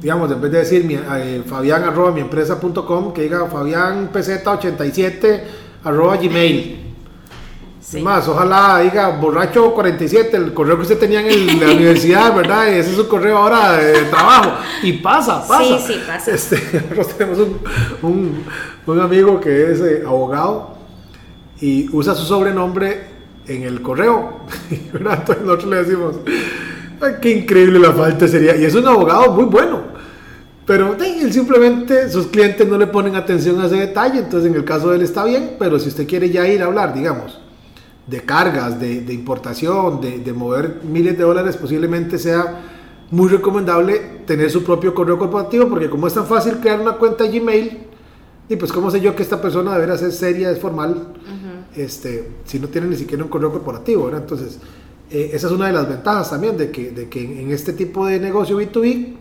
[0.00, 5.42] digamos, en vez de decir mi, eh, fabián arroba mi empresa.com, que diga fabián pz87
[5.84, 6.84] arroba gmail.
[8.02, 12.68] Más, ojalá diga borracho 47, el correo que usted tenía en, la universidad, ¿verdad?
[12.68, 14.50] Ese es su correo ahora de trabajo.
[14.82, 15.78] Y pasa, pasa.
[15.78, 16.30] Sí, sí, pasa.
[16.32, 16.56] Este,
[16.90, 17.38] nosotros tenemos
[18.02, 18.44] un,
[18.86, 20.76] un, amigo que es eh, abogado
[21.60, 23.06] y usa su sobrenombre
[23.46, 24.40] en el correo.
[24.70, 26.16] Entonces nosotros le decimos,
[27.20, 28.56] qué increíble la falta sería.
[28.56, 29.82] Y es un abogado muy bueno.
[30.66, 34.18] Pero él simplemente, sus clientes no le ponen atención a ese detalle.
[34.18, 35.56] Entonces en el caso de él está bien.
[35.58, 37.40] Pero si usted quiere ya ir a hablar, digamos,
[38.06, 42.60] de cargas, de, importación, de, de, mover miles de dólares, posiblemente sea
[43.10, 45.68] muy recomendable tener su propio correo corporativo.
[45.68, 47.86] Porque como es tan fácil crear una cuenta Gmail,
[48.50, 51.08] y pues cómo sé yo que esta persona debería ser seria, es formal
[51.76, 54.58] este, si no tienen ni siquiera un correo corporativo, Entonces,
[55.10, 58.06] eh, esa es una de las ventajas también de que, de que en este tipo
[58.06, 59.14] de negocio B2B,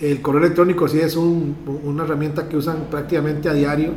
[0.00, 3.92] el correo electrónico sí es una herramienta que usan prácticamente a diario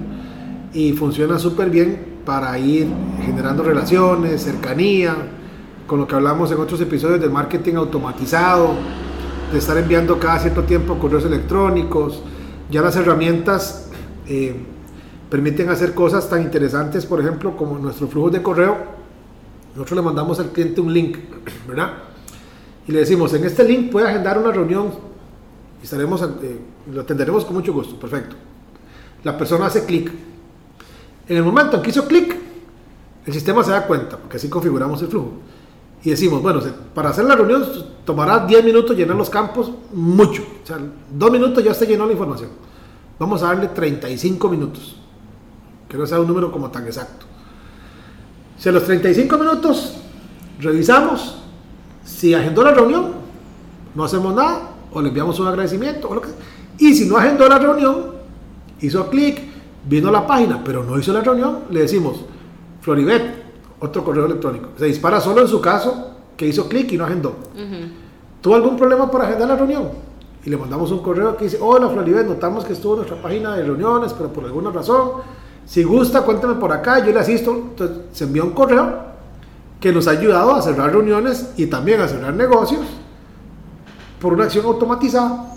[0.73, 2.88] y funciona súper bien para ir
[3.26, 5.15] generando relaciones, cercanía,
[5.88, 8.73] con lo que hablamos en otros episodios del marketing automatizado,
[9.52, 12.21] de estar enviando cada cierto tiempo correos electrónicos.
[12.69, 13.89] Ya las herramientas
[14.28, 14.56] eh,
[15.30, 18.97] permiten hacer cosas tan interesantes, por ejemplo, como nuestro flujo de correo.
[19.77, 21.19] Nosotros le mandamos al cliente un link,
[21.67, 21.93] ¿verdad?
[22.87, 24.89] Y le decimos, en este link puede agendar una reunión
[25.79, 26.59] y estaremos, eh,
[26.91, 28.35] lo atenderemos con mucho gusto, perfecto.
[29.23, 30.11] La persona hace clic.
[31.27, 32.35] En el momento en que hizo clic,
[33.23, 35.33] el sistema se da cuenta, porque así configuramos el flujo.
[36.03, 36.59] Y decimos, bueno,
[36.95, 37.63] para hacer la reunión
[38.03, 40.41] tomará 10 minutos llenar los campos, mucho.
[40.63, 40.79] O sea,
[41.11, 42.49] dos minutos ya se llenó la información.
[43.19, 44.95] Vamos a darle 35 minutos
[45.87, 47.27] que no sea un número como tan exacto.
[48.57, 49.93] Si a los 35 minutos
[50.59, 51.37] revisamos,
[52.03, 53.13] si agendó la reunión,
[53.93, 56.29] no hacemos nada, o le enviamos un agradecimiento, o lo que
[56.79, 58.13] Y si no agendó la reunión,
[58.81, 59.41] hizo clic,
[59.87, 62.17] vino a la página, pero no hizo la reunión, le decimos,
[62.81, 63.45] Floribet,
[63.79, 64.69] otro correo electrónico.
[64.77, 67.35] Se dispara solo en su caso que hizo clic y no agendó.
[68.41, 69.89] ¿Tuvo algún problema para agendar la reunión?
[70.45, 73.55] Y le mandamos un correo que dice, hola Floribet, notamos que estuvo en nuestra página
[73.55, 75.21] de reuniones, pero por alguna razón,
[75.67, 77.53] si gusta, cuéntame por acá, yo le asisto.
[77.53, 79.06] Entonces se envió un correo
[79.82, 82.82] que nos ha ayudado a cerrar reuniones y también a cerrar negocios
[84.19, 85.53] por una acción automatizada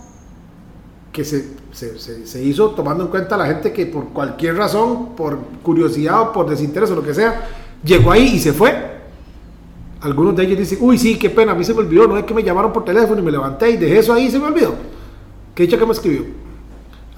[1.12, 5.14] que se, se, se, hizo tomando en cuenta a la gente que por cualquier razón,
[5.16, 7.48] por curiosidad o por desinterés o lo que sea,
[7.82, 8.90] llegó ahí y se fue.
[10.02, 12.24] Algunos de ellos dicen, uy, sí, qué pena, a mí se me olvidó, no es
[12.24, 14.46] que me llamaron por teléfono y me levanté y dejé eso ahí y se me
[14.46, 14.74] olvidó.
[15.54, 16.49] ¿Qué dicho que me escribió?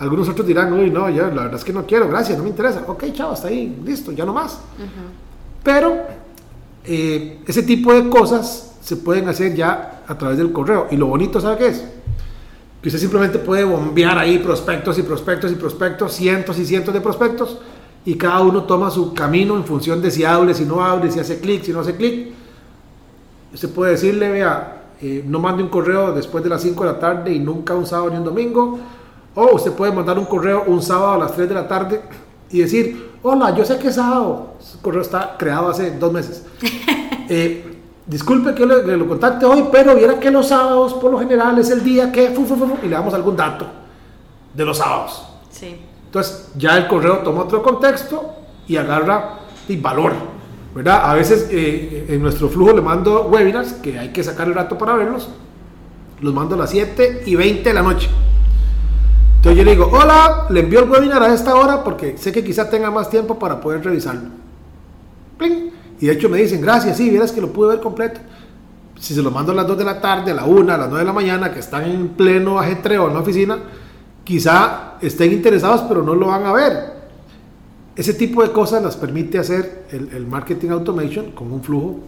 [0.02, 2.82] Algunos otros dirán, uy, no, la verdad es que no quiero, gracias, no me interesa.
[2.88, 4.58] Ok, chao, hasta ahí, listo, ya no más.
[5.62, 5.96] Pero
[6.84, 10.88] eh, ese tipo de cosas se pueden hacer ya a través del correo.
[10.90, 11.84] Y lo bonito, ¿sabe qué es?
[12.82, 17.00] Que usted simplemente puede bombear ahí prospectos y prospectos y prospectos, cientos y cientos de
[17.00, 17.58] prospectos,
[18.04, 21.20] y cada uno toma su camino en función de si hable, si no hable, si
[21.20, 22.32] hace clic, si no hace clic.
[23.54, 26.98] Usted puede decirle, vea, eh, no mande un correo después de las 5 de la
[26.98, 28.80] tarde y nunca un sábado ni un domingo.
[29.34, 32.02] O usted puede mandar un correo un sábado a las 3 de la tarde
[32.50, 34.54] y decir, hola, yo sé que es sábado.
[34.60, 36.44] Ese correo está creado hace dos meses.
[37.28, 41.70] Eh, disculpe que lo contacte hoy, pero viera que los sábados por lo general es
[41.70, 42.24] el día que...
[42.24, 43.64] y le damos algún dato
[44.52, 45.26] de los sábados.
[45.50, 45.80] Sí.
[46.06, 48.34] Entonces ya el correo toma otro contexto
[48.66, 50.12] y agarra y valor.
[50.74, 51.10] ¿verdad?
[51.10, 54.76] A veces eh, en nuestro flujo le mando webinars que hay que sacar el rato
[54.76, 55.28] para verlos.
[56.20, 58.08] Los mando a las 7 y 20 de la noche.
[59.42, 62.44] Entonces yo le digo, hola, le envío el webinar a esta hora porque sé que
[62.44, 64.28] quizá tenga más tiempo para poder revisarlo.
[66.00, 68.20] Y de hecho me dicen, gracias, sí, vieras que lo pude ver completo.
[69.00, 70.88] Si se lo mando a las 2 de la tarde, a la 1, a las
[70.88, 73.58] 9 de la mañana, que están en pleno ajetreo en la oficina,
[74.22, 76.92] quizá estén interesados, pero no lo van a ver.
[77.96, 81.98] Ese tipo de cosas las permite hacer el, marketing automation con un flujo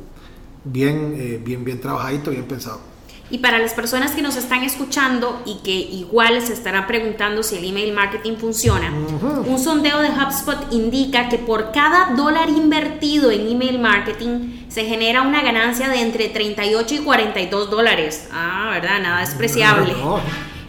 [0.63, 2.94] bien, eh, bien, bien trabajadito, bien pensado.
[3.31, 7.57] Y para las personas que nos están escuchando y que igual se estarán preguntando si
[7.57, 13.49] el email marketing funciona, un sondeo de HubSpot indica que por cada dólar invertido en
[13.49, 18.29] email marketing se genera una ganancia de entre 38 y 42 dólares.
[18.33, 19.01] Ah, ¿verdad?
[19.01, 19.95] Nada despreciable.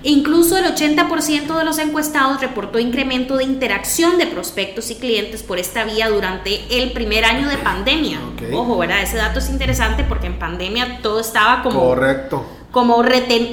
[0.07, 5.57] Incluso el 80% de los encuestados reportó incremento de interacción de prospectos y clientes por
[5.57, 8.19] esta vía durante el primer año de pandemia.
[8.53, 9.01] Ojo, ¿verdad?
[9.01, 11.79] Ese dato es interesante porque en pandemia todo estaba como...
[11.79, 12.45] Correcto.
[12.69, 13.03] Como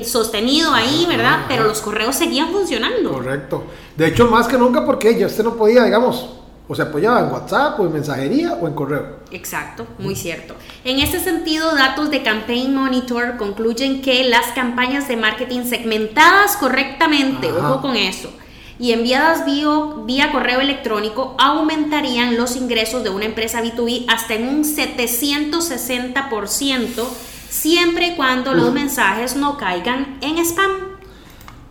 [0.04, 1.46] sostenido ahí, ¿verdad?
[1.48, 3.12] Pero los correos seguían funcionando.
[3.12, 3.64] Correcto.
[3.96, 6.41] De hecho, más que nunca porque ya usted no podía, digamos,
[6.72, 9.18] o se apoyaba en WhatsApp o en mensajería o en correo.
[9.30, 10.54] Exacto, muy cierto.
[10.85, 17.52] En este sentido, datos de Campaign Monitor concluyen que las campañas de marketing segmentadas correctamente,
[17.52, 18.30] ojo con eso,
[18.78, 19.68] y enviadas vía,
[20.06, 27.04] vía correo electrónico aumentarían los ingresos de una empresa B2B hasta en un 760%,
[27.50, 30.70] siempre y cuando los mensajes no caigan en spam.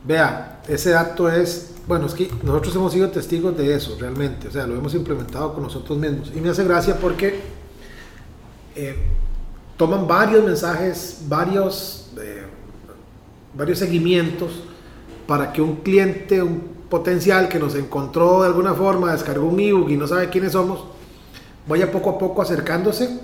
[0.03, 4.51] Vea, ese dato es bueno, es que nosotros hemos sido testigos de eso realmente, o
[4.51, 6.31] sea, lo hemos implementado con nosotros mismos.
[6.35, 7.39] Y me hace gracia porque
[8.75, 8.95] eh,
[9.77, 12.43] toman varios mensajes, varios, eh,
[13.55, 14.51] varios seguimientos
[15.27, 19.89] para que un cliente, un potencial que nos encontró de alguna forma, descargó un ebook
[19.89, 20.85] y no sabe quiénes somos,
[21.67, 23.19] vaya poco a poco acercándose,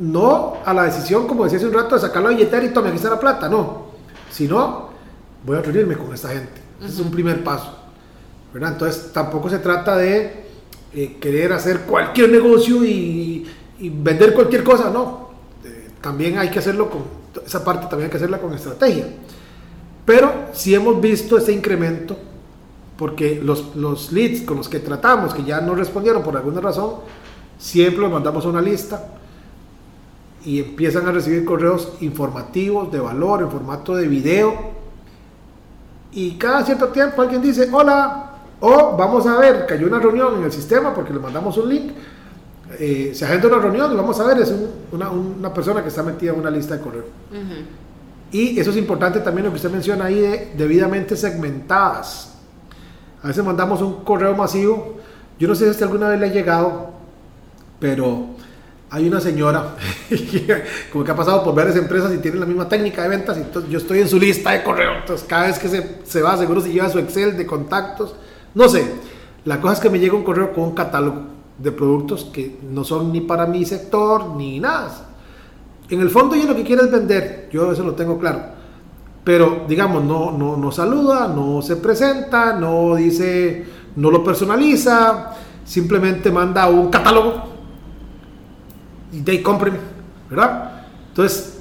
[0.00, 2.88] no a la decisión, como decía hace un rato, de sacar la billetera y tome
[2.88, 3.86] aquí la plata, no,
[4.30, 4.90] sino
[5.46, 7.84] voy a reunirme con esta gente es un primer paso.
[8.54, 8.72] ¿verdad?
[8.72, 10.44] Entonces tampoco se trata de
[10.94, 13.44] eh, querer hacer cualquier negocio y,
[13.80, 15.30] vender cualquier cosa, no.
[15.64, 17.02] Eh, también hay que hacerlo con,
[17.44, 19.06] esa parte también hay que hacerla con estrategia.
[20.06, 22.16] Pero si hemos visto ese incremento,
[22.96, 27.00] porque los, los leads con los que tratamos, que ya no respondieron por alguna razón,
[27.58, 29.14] siempre los mandamos a una lista
[30.44, 34.83] y empiezan a recibir correos informativos de valor en formato de video
[36.14, 40.44] y cada cierto tiempo alguien dice, hola, o vamos a ver hay una reunión en
[40.44, 41.92] el sistema porque le mandamos un link,
[42.78, 44.54] eh, se agenda una reunión y vamos a ver, es
[44.92, 47.04] una, una, persona que está metida en una lista de correo.
[48.30, 52.34] Y eso es importante también lo que usted menciona ahí de debidamente segmentadas.
[53.22, 54.96] A veces mandamos un correo masivo,
[55.38, 56.90] yo no sé si alguna vez le ha llegado,
[57.80, 58.33] pero
[58.94, 59.74] hay una señora
[60.92, 63.68] como que ha pasado por varias empresas y tiene la misma técnica de ventas, entonces
[63.68, 66.60] yo estoy en su lista de correo, entonces cada vez que se, se va seguro
[66.60, 68.14] se lleva su Excel de contactos,
[68.54, 68.88] no sé,
[69.46, 71.22] la cosa es que me llega un correo con un catálogo
[71.58, 75.08] de productos que no son ni para mi sector ni nada.
[75.90, 78.42] En el fondo yo lo que quiero es vender, yo eso lo tengo claro,
[79.24, 83.64] pero digamos, no, no, no saluda, no se presenta, no dice,
[83.96, 85.32] no lo personaliza,
[85.64, 87.53] simplemente manda un catálogo
[89.14, 89.74] y de ahí compren,
[90.28, 90.86] ¿verdad?
[91.08, 91.58] Entonces,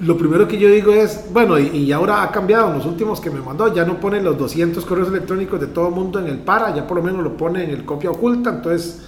[0.00, 3.30] lo primero que yo digo es, bueno, y, ahora ha cambiado en los últimos que
[3.30, 6.38] me mandó, ya no pone los 200 correos electrónicos de todo el mundo en el
[6.38, 9.02] para, ya por lo menos lo pone en el copia oculta, entonces,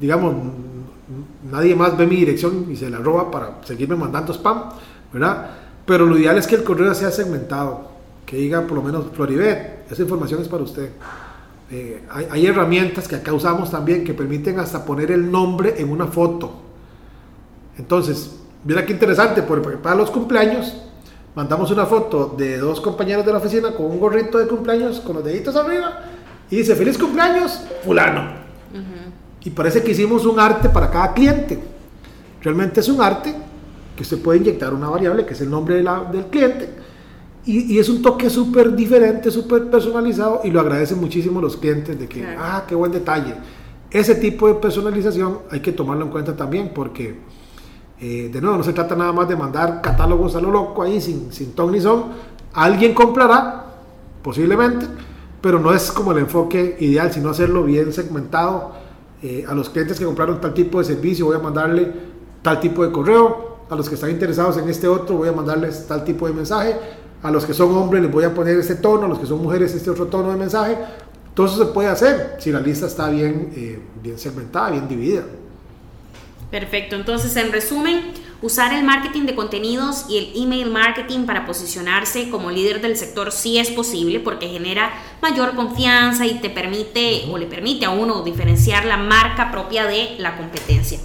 [0.00, 0.34] digamos,
[1.50, 4.70] nadie más ve mi dirección y se la roba para seguirme mandando spam,
[5.12, 5.50] ¿verdad?
[5.84, 7.90] Pero lo ideal es que el correo sea segmentado,
[8.24, 10.90] que diga por lo menos Floribet, esa información es para usted.
[11.70, 16.06] Eh, hay, herramientas que acá usamos también que permiten hasta poner el nombre en una
[16.06, 16.63] foto.
[17.78, 20.74] Entonces, mira qué interesante, porque para los cumpleaños
[21.34, 25.16] mandamos una foto de dos compañeros de la oficina con un gorrito de cumpleaños con
[25.16, 26.00] los deditos arriba
[26.50, 28.44] y dice feliz cumpleaños, fulano.
[29.42, 31.58] Y parece que hicimos un arte para cada cliente.
[32.42, 33.34] Realmente es un arte
[33.94, 36.68] que usted puede inyectar una variable que es el nombre del cliente
[37.46, 42.08] y, es un toque súper diferente, súper personalizado y lo agradecen muchísimo los clientes de
[42.08, 43.34] que, ah, qué buen detalle.
[43.90, 47.20] Ese tipo de personalización hay que tomarlo en cuenta también porque,
[48.00, 51.00] eh, de nuevo, no se trata nada más de mandar catálogos a lo loco ahí
[51.00, 52.04] sin, sin ton ni son.
[52.52, 53.64] Alguien comprará,
[54.22, 54.86] posiblemente,
[55.40, 58.72] pero no es como el enfoque ideal, sino hacerlo bien segmentado.
[59.22, 61.92] Eh, a los clientes que compraron tal tipo de servicio voy a mandarle
[62.42, 63.54] tal tipo de correo.
[63.70, 66.76] A los que están interesados en este otro voy a mandarles tal tipo de mensaje
[67.24, 69.42] a los que son hombres les voy a poner este tono, a los que son
[69.42, 70.76] mujeres este otro tono de mensaje.
[71.32, 75.22] Todo eso se puede hacer si la lista está bien, eh, bien segmentada, bien dividida.
[76.50, 82.30] Perfecto, entonces en resumen, usar el marketing de contenidos y el email marketing para posicionarse
[82.30, 87.38] como líder del sector sí es posible porque genera mayor confianza y te permite o
[87.38, 90.98] le permite a uno diferenciar la marca propia de la competencia.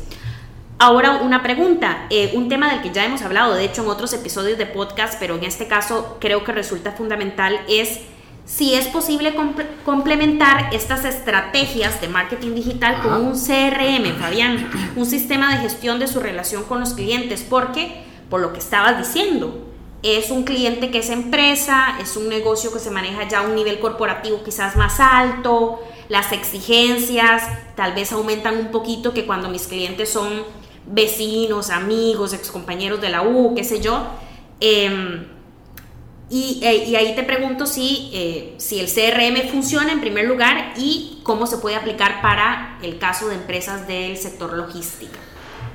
[0.81, 4.13] Ahora una pregunta, eh, un tema del que ya hemos hablado, de hecho en otros
[4.13, 7.99] episodios de podcast, pero en este caso creo que resulta fundamental, es
[8.49, 9.35] si es posible
[9.85, 16.07] complementar estas estrategias de marketing digital con un CRM, Fabián, un sistema de gestión de
[16.07, 19.67] su relación con los clientes, porque, por lo que estabas diciendo,
[20.01, 23.53] es un cliente que es empresa, es un negocio que se maneja ya a un
[23.53, 27.43] nivel corporativo quizás más alto, las exigencias
[27.75, 30.43] tal vez aumentan un poquito que cuando mis clientes son
[30.87, 34.07] vecinos, amigos, excompañeros de la U, qué sé yo.
[36.31, 40.73] Em, eh, y, ahí te pregunto si, eh, si el CRM funciona en primer lugar
[40.77, 45.17] y cómo se puede aplicar para el caso de empresas del sector logística.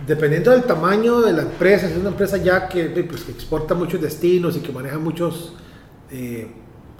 [0.06, 3.74] Dependiendo del tamaño de la empresa, si es una empresa ya que, pues, que exporta
[3.74, 5.54] muchos destinos y que maneja muchos
[6.10, 6.48] eh,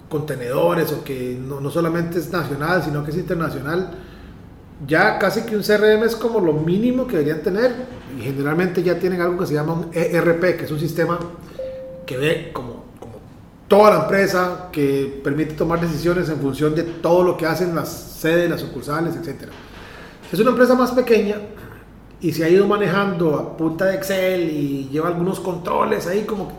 [0.09, 3.91] contenedores o que no, no solamente es nacional, sino que es internacional,
[4.87, 7.73] ya casi que un CRM es como lo mínimo que deberían tener
[8.19, 11.19] y generalmente ya tienen algo que se llama un ERP, que es un sistema
[12.07, 12.84] que ve como
[13.69, 17.89] toda la empresa, que permite tomar decisiones en función de todo lo que hacen las
[17.89, 19.49] sedes, las sucursales, etc.
[20.33, 21.37] Es una empresa más pequeña
[22.21, 26.53] y se ha ido manejando a punta de Excel y lleva algunos controles ahí como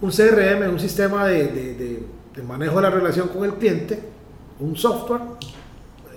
[0.00, 2.02] un CRM, un sistema de, de,
[2.34, 4.02] de, manejo de la relación con el cliente,
[4.60, 5.22] un software.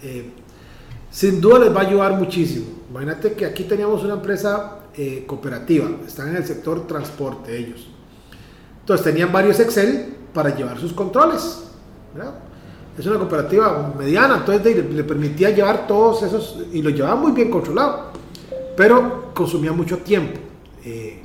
[0.03, 0.31] Eh,
[1.09, 2.65] sin duda les va a ayudar muchísimo.
[2.89, 7.87] Imagínate que aquí teníamos una empresa eh, cooperativa, están en el sector transporte ellos.
[8.81, 11.63] Entonces tenían varios Excel para llevar sus controles.
[12.95, 17.49] Es una cooperativa mediana, entonces le, permitía llevar todos esos y lo llevaba muy bien
[17.49, 18.11] controlado,
[18.75, 20.39] pero consumía mucho tiempo.
[20.85, 21.23] Eh,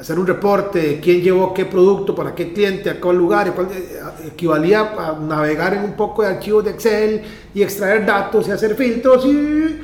[0.00, 4.80] hacer un reporte, quién llevó qué producto para qué cliente, a cuál lugar, eh, equivalía
[4.98, 7.22] a navegar en un poco de archivos de Excel
[7.54, 9.80] y extraer datos y hacer filtros y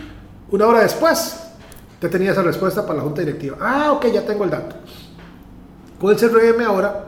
[0.50, 1.36] una hora después
[2.00, 3.58] te tenía esa respuesta para la junta directiva.
[3.60, 4.74] Ah, ok, ya tengo el dato.
[6.00, 7.06] Con el CRM ahora,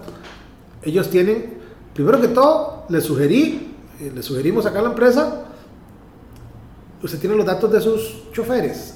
[0.82, 1.58] ellos tienen,
[1.94, 5.44] primero que todo, les sugerí, eh, les sugerimos acá a la empresa,
[7.02, 8.94] usted tiene los datos de sus choferes.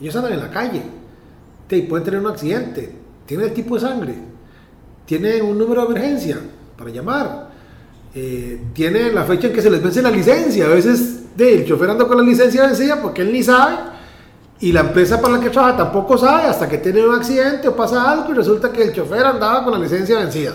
[0.00, 0.82] Ellos andan en la calle,
[1.76, 2.92] y pueden tener un accidente,
[3.26, 4.14] tiene el tipo de sangre,
[5.06, 6.38] tiene un número de emergencia
[6.76, 7.50] para llamar,
[8.14, 10.66] eh, tiene la fecha en que se les vence la licencia.
[10.66, 13.76] A veces el chofer anda con la licencia vencida porque él ni sabe
[14.60, 17.74] y la empresa para la que trabaja tampoco sabe hasta que tiene un accidente o
[17.74, 20.54] pasa algo y resulta que el chofer andaba con la licencia vencida.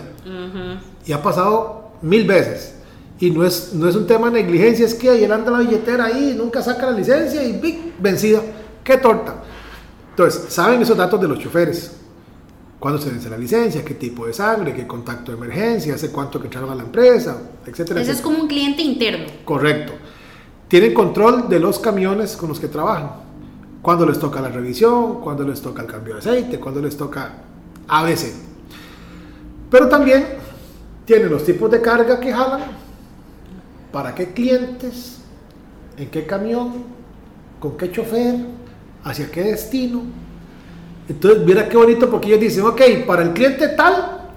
[1.06, 2.76] Y ha pasado mil veces.
[3.20, 6.06] Y no es, no es un tema de negligencia, es que él anda la billetera
[6.06, 8.00] ahí, nunca saca la licencia y ¡bic!
[8.00, 8.42] vencida.
[8.84, 9.44] ¡Qué torta!
[10.12, 11.98] Entonces, saben esos datos de los choferes
[12.80, 16.40] cuándo se vence la licencia, qué tipo de sangre, qué contacto de emergencia, hace cuánto
[16.40, 18.02] que entraron a la empresa, etcétera.
[18.02, 19.26] Eso es como un cliente interno.
[19.46, 19.94] Correcto.
[20.68, 23.12] Tienen control de los camiones con los que trabajan.
[23.82, 27.34] Cuándo les toca la revisión, cuándo les toca el cambio de aceite, cuándo les toca
[27.88, 28.47] ABC.
[29.70, 30.26] Pero también
[31.06, 32.62] tiene los tipos de carga que jalan,
[33.92, 35.20] para qué clientes,
[35.98, 36.84] en qué camión,
[37.60, 38.36] con qué chofer,
[39.04, 40.04] hacia qué destino.
[41.10, 44.30] Entonces, mira qué bonito porque ellos dicen, ok, para el cliente tal,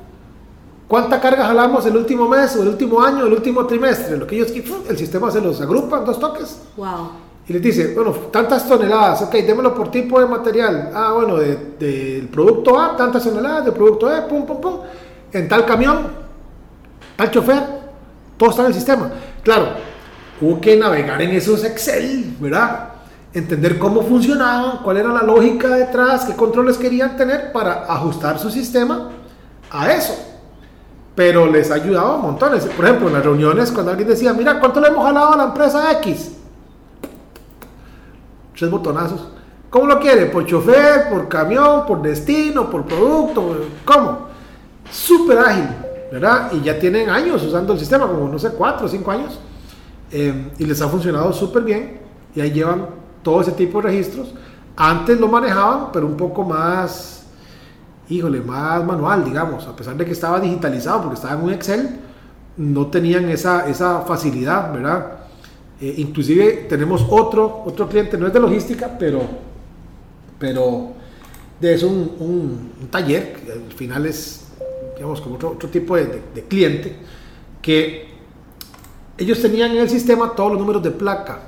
[0.86, 4.16] ¿cuánta carga jalamos el último mes o el último año, el último trimestre?
[4.16, 4.52] Lo que ellos,
[4.88, 6.60] el sistema se los agrupa en dos toques.
[6.76, 7.10] Wow.
[7.48, 10.92] Y les dice, bueno, tantas toneladas, ok, démelo por tipo de material.
[10.94, 14.74] Ah, bueno, del de, producto A, tantas toneladas, del producto B, pum, pum, pum.
[15.32, 16.08] En tal camión,
[17.16, 17.62] tal chofer,
[18.36, 19.10] todo está en el sistema.
[19.42, 19.68] Claro,
[20.40, 22.88] hubo que navegar en esos Excel, ¿verdad?
[23.32, 28.50] Entender cómo funcionaban, cuál era la lógica detrás, qué controles querían tener para ajustar su
[28.50, 29.10] sistema
[29.70, 30.14] a eso.
[31.14, 32.64] Pero les ayudaba montones.
[32.64, 35.44] Por ejemplo, en las reuniones, cuando alguien decía, mira, ¿cuánto le hemos jalado a la
[35.44, 36.32] empresa X?
[38.56, 39.28] Tres botonazos.
[39.68, 40.26] ¿Cómo lo quiere?
[40.26, 43.66] ¿Por chofer, por camión, por destino, por producto?
[43.84, 44.29] ¿Cómo?
[44.90, 45.68] Súper ágil,
[46.12, 46.52] ¿verdad?
[46.52, 49.38] Y ya tienen años usando el sistema, como no sé, cuatro o cinco años.
[50.12, 52.00] Eh, y les ha funcionado súper bien.
[52.34, 52.86] Y ahí llevan
[53.22, 54.32] todo ese tipo de registros.
[54.76, 57.26] Antes lo manejaban, pero un poco más,
[58.08, 59.66] híjole, más manual, digamos.
[59.66, 62.00] A pesar de que estaba digitalizado, porque estaba en un Excel,
[62.56, 65.20] no tenían esa, esa facilidad, ¿verdad?
[65.80, 69.22] Eh, inclusive tenemos otro, otro cliente, no es de logística, pero,
[70.38, 70.92] pero
[71.60, 74.39] es un, un, taller, que al final es,
[75.00, 76.94] digamos, como otro, otro tipo de, de, cliente,
[77.62, 78.06] que
[79.16, 81.40] ellos tenían en el sistema todos los números de placa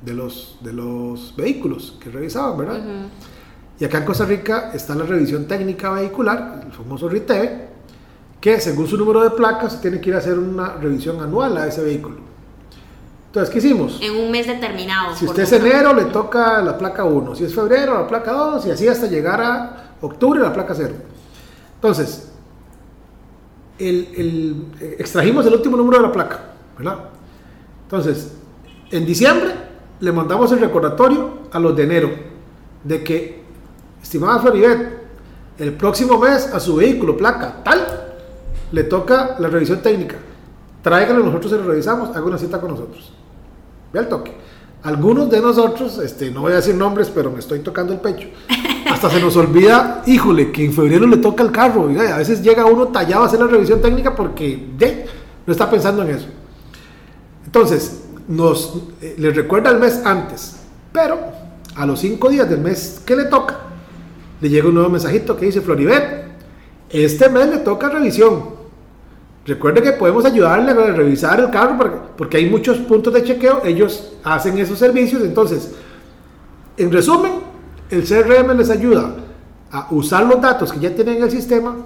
[0.00, 2.80] de los, de los vehículos que revisaban, ¿verdad?
[3.78, 7.68] Y acá en Costa Rica está la revisión técnica vehicular, el famoso RITEVE,
[8.40, 11.58] que según su número de placas se tiene que ir a hacer una revisión anual
[11.58, 12.16] a ese vehículo.
[13.26, 13.98] Entonces, ¿qué hicimos?
[14.00, 15.14] En un mes determinado.
[15.14, 17.34] Si usted es enero, le toca la placa 1.
[17.34, 18.64] Si es febrero, la placa 2.
[18.64, 20.94] Y así hasta llegar a octubre, la placa 0.
[21.74, 22.25] Entonces,
[23.78, 26.40] el, el, extrajimos el último número de la placa,
[26.76, 27.10] ¿verdad?
[27.84, 28.32] Entonces,
[28.90, 29.52] en diciembre
[30.00, 32.10] le mandamos el recordatorio a los de enero
[32.84, 33.42] de que,
[34.02, 35.06] estimada Floribet,
[35.58, 37.80] el próximo mes a su vehículo, placa tal,
[38.72, 40.16] le toca la revisión técnica.
[40.82, 43.12] Tráigalo, nosotros se lo revisamos, haga una cita con nosotros.
[43.92, 44.32] Ve al toque.
[44.82, 48.28] Algunos de nosotros, este, no voy a decir nombres, pero me estoy tocando el pecho.
[48.88, 51.90] Hasta se nos olvida, híjole, que en febrero le toca el carro.
[51.90, 55.06] Y a veces llega uno tallado a hacer la revisión técnica porque de,
[55.44, 56.26] no está pensando en eso.
[57.44, 60.56] Entonces, nos eh, recuerda el mes antes,
[60.92, 61.18] pero
[61.74, 63.58] a los cinco días del mes que le toca,
[64.40, 66.26] le llega un nuevo mensajito que dice Floribet,
[66.90, 68.56] este mes le toca revisión.
[69.44, 74.14] Recuerde que podemos ayudarle a revisar el carro porque hay muchos puntos de chequeo, ellos
[74.24, 75.72] hacen esos servicios, entonces,
[76.76, 77.45] en resumen,
[77.90, 79.14] el CRM les ayuda
[79.70, 81.76] a usar los datos que ya tienen en el sistema,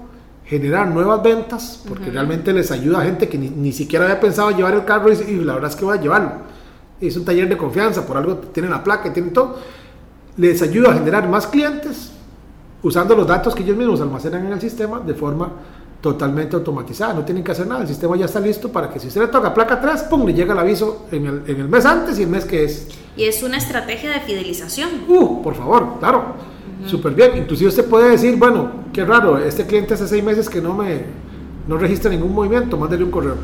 [0.45, 4.75] generar nuevas ventas, porque realmente les ayuda a gente que ni, siquiera había pensado llevar
[4.75, 6.33] el carro y, la verdad es que voy a llevarlo.
[7.01, 9.59] Es un taller de confianza, por algo tienen la placa, tienen todo.
[10.37, 12.13] Les ayuda a generar más clientes
[12.83, 15.51] usando los datos que ellos mismos almacenan en el sistema de forma
[16.01, 17.15] totalmente automatizada.
[17.15, 19.29] No tienen que hacer nada, el sistema ya está listo para que si usted le
[19.29, 22.23] toca placa atrás, pum, le llega el aviso en el, en el mes antes y
[22.23, 22.89] el mes que es.
[23.17, 24.89] Y es una estrategia de fidelización.
[25.09, 26.51] Uh, por favor, claro
[26.87, 27.37] súper bien.
[27.37, 31.31] Inclusive usted puede decir, bueno, qué raro, este cliente hace seis meses que no me
[31.69, 33.37] no registra ningún movimiento, mándele un correo.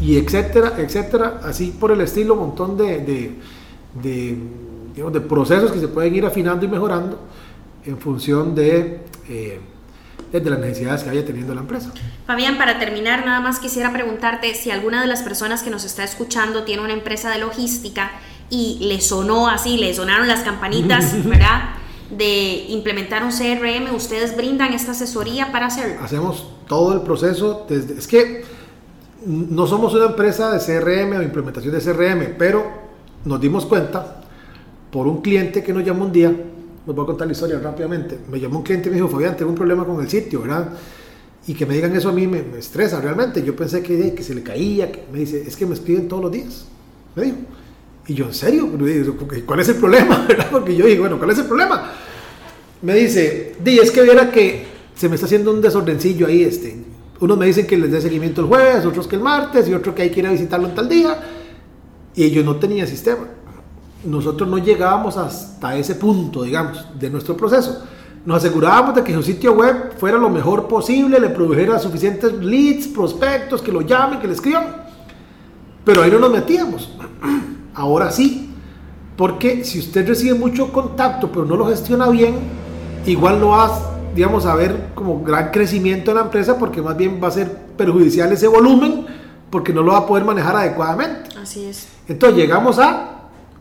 [0.00, 3.34] Y etcétera, etcétera, así por el estilo, un montón de, de,
[4.02, 4.38] de,
[4.94, 7.18] digamos, de procesos que se pueden ir afinando y mejorando
[7.84, 9.60] en función de, eh,
[10.32, 11.92] de las necesidades que vaya teniendo la empresa.
[12.26, 16.04] Fabián, para terminar, nada más quisiera preguntarte si alguna de las personas que nos está
[16.04, 18.10] escuchando tiene una empresa de logística
[18.50, 21.70] y le sonó así, le sonaron las campanitas, ¿verdad?
[22.10, 26.02] de implementar un CRM, ustedes brindan esta asesoría para hacerlo.
[26.02, 27.98] Hacemos todo el proceso desde...
[27.98, 28.44] Es que
[29.26, 32.66] no somos una empresa de CRM o implementación de CRM, pero
[33.24, 34.22] nos dimos cuenta
[34.90, 36.32] por un cliente que nos llamó un día,
[36.88, 39.36] les voy a contar la historia rápidamente, me llamó un cliente y me dijo, Fabián,
[39.36, 40.70] tengo un problema con el sitio, ¿verdad?
[41.46, 43.42] Y que me digan eso a mí me, estresa realmente.
[43.42, 46.32] Yo pensé que, que se le caía, me dice, es que me escriben todos los
[46.32, 46.64] días,
[47.14, 47.36] me dijo.
[48.06, 48.70] Y yo, ¿en serio?
[49.44, 50.26] ¿Cuál es el problema?
[50.50, 51.92] Porque yo dije, bueno, ¿cuál es el problema?
[52.80, 54.64] Me dice, di, es que viera que
[54.94, 56.42] se me está haciendo un desordencillo ahí.
[56.42, 56.74] Este.
[57.20, 59.94] Unos me dicen que les dé seguimiento el jueves, otros que el martes, y otro
[59.94, 61.18] que hay que ir a visitarlo en tal día.
[62.14, 63.28] Y yo no tenía sistema.
[64.04, 67.82] Nosotros no llegábamos hasta ese punto, digamos, de nuestro proceso.
[68.24, 72.88] Nos asegurábamos de que su sitio web fuera lo mejor posible, le produjera suficientes leads,
[72.88, 74.66] prospectos, que lo llamen, que le escriban.
[75.84, 76.90] Pero ahí no nos metíamos.
[77.74, 78.50] Ahora sí,
[79.16, 82.36] porque si usted recibe mucho contacto pero no lo gestiona bien,
[83.06, 87.20] igual no va, digamos, a ver como gran crecimiento en la empresa porque más bien
[87.22, 89.06] va a ser perjudicial ese volumen
[89.50, 91.30] porque no lo va a poder manejar adecuadamente.
[91.40, 91.88] Así es.
[92.06, 93.17] Entonces llegamos a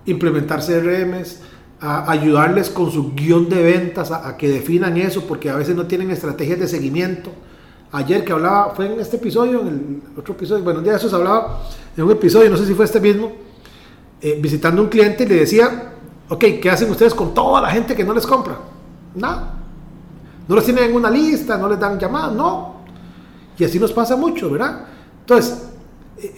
[0.08, 1.40] implementar CRMs,
[1.80, 6.10] ayudarles con su guion de ventas, a, que definan eso, porque a veces no tienen
[6.10, 7.32] estrategias de seguimiento.
[7.92, 11.00] Ayer que hablaba, fue en este episodio, en el otro episodio, bueno, un día de
[11.00, 11.62] esos hablaba
[11.96, 13.32] en un episodio, no sé si fue este mismo,
[14.22, 15.94] eh, visitando un cliente y le decía,
[16.28, 18.58] ok, ¿qué hacen ustedes con toda la gente que no les compra?
[19.16, 19.54] Nada.
[20.48, 22.78] No los tienen en una lista, no les dan llamadas, no.
[23.58, 24.86] Y así nos pasa mucho, ¿verdad?
[25.22, 25.67] Entonces,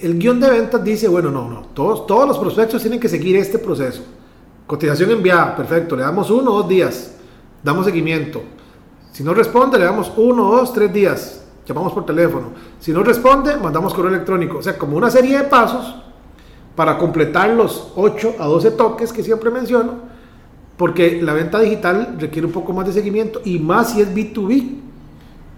[0.02, 3.36] el guion de ventas dice, bueno, no, no, todos, todos los prospectos tienen que seguir
[3.38, 4.04] este proceso.
[4.68, 7.16] Cotización enviada, perfecto, le damos uno o dos días,
[7.64, 8.42] damos seguimiento.
[9.12, 12.52] Si no responde, le damos uno, dos, tres días, llamamos por teléfono.
[12.80, 14.58] Si no responde, mandamos correo electrónico.
[14.58, 15.96] O sea, como una serie de pasos
[16.76, 19.96] para completar los 8 a 12 toques que siempre menciono,
[20.78, 24.78] porque la venta digital requiere un poco más de seguimiento y más si es B2B,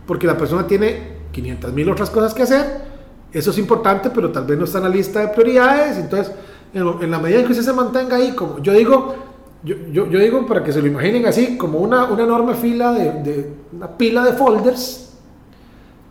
[0.08, 2.92] porque la persona tiene 500 mil otras cosas que hacer,
[3.34, 6.34] eso es importante, pero tal vez no está en la lista de prioridades, entonces
[6.74, 9.16] en, la medida en que usted se mantenga ahí, como yo digo,
[9.64, 13.54] yo, yo, digo para que se lo imaginen así, como una, una enorme fila de,
[13.72, 15.14] una pila de folders,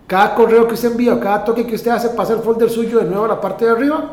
[0.06, 3.04] cada correo que usted envía, cada toque que usted hace pasa el folder suyo de
[3.04, 4.10] nuevo a la parte de arriba,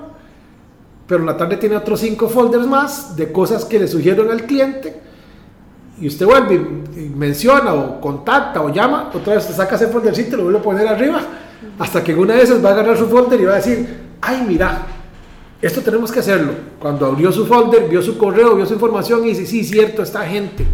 [1.07, 4.43] pero en la tarde tiene otros cinco folders más de cosas que le sugieron al
[4.43, 5.01] cliente.
[5.99, 10.35] Y usted vuelve y menciona o contacta o llama, otra vez te saca ese foldercito
[10.35, 11.21] y lo vuelve a poner arriba,
[11.79, 13.87] hasta que una de esas va a agarrar su folder y va a decir,
[14.21, 14.87] ay mira,
[15.61, 16.53] esto tenemos que hacerlo.
[16.79, 20.25] Cuando abrió su folder, vio su correo, vio su información y dice, sí, cierto, esta
[20.25, 20.65] gente,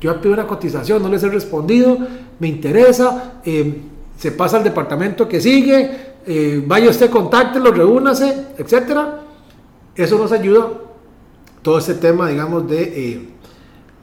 [0.00, 1.98] yo he pedido una cotización, no les he respondido,
[2.38, 3.82] me interesa, eh,
[4.18, 9.22] se pasa al departamento que sigue, eh, vaya usted, contáctelo, reúnase, etcétera
[9.96, 10.68] eso nos ayuda,
[11.62, 13.28] todo ese tema, digamos, de, eh,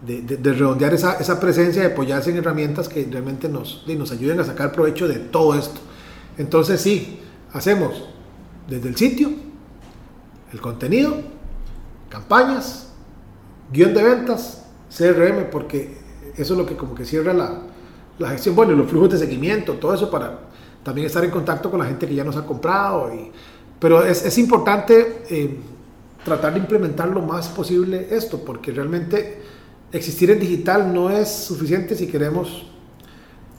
[0.06, 4.40] de, de, redondear esa, esa, presencia, de apoyarse en herramientas que realmente nos, nos ayuden
[4.40, 5.80] a sacar provecho de todo esto.
[6.38, 7.20] Entonces sí,
[7.52, 8.10] hacemos
[8.68, 9.30] desde el sitio,
[10.52, 11.16] el contenido,
[12.10, 12.92] campañas,
[13.72, 14.66] guion de ventas,
[14.96, 15.98] CRM, porque
[16.38, 17.62] eso es lo que como que cierra la,
[18.20, 20.40] la gestión, bueno, y los flujos de seguimiento, todo eso para
[20.84, 23.14] también estar en contacto con la gente que ya nos ha comprado.
[23.14, 23.32] Y,
[23.80, 25.60] pero es, es importante eh,
[26.24, 29.42] tratar de implementar lo más posible esto, porque realmente
[29.92, 32.73] existir en digital no es suficiente si queremos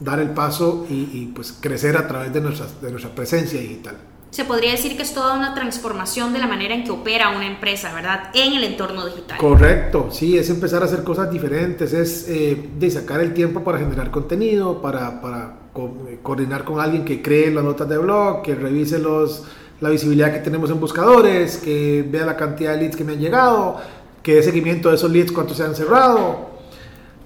[0.01, 3.97] dar el paso y, y pues crecer a través de nuestra, de nuestra presencia digital.
[4.35, 7.47] Se podría decir que es toda una transformación de la manera en que opera una
[7.47, 8.31] empresa, ¿verdad?
[8.35, 9.39] En el entorno digital.
[9.39, 13.79] Correcto, sí, es empezar a hacer cosas diferentes, es eh, de sacar el tiempo para
[13.79, 18.57] generar contenido, para, para co coordinar con alguien que cree las notas de blog, que
[18.57, 19.45] revise los,
[19.81, 23.21] la visibilidad que tenemos en buscadores, que vea la cantidad de leads que me han
[23.21, 23.77] llegado,
[24.21, 26.54] que dé seguimiento de esos leads, cuántos se han cerrado.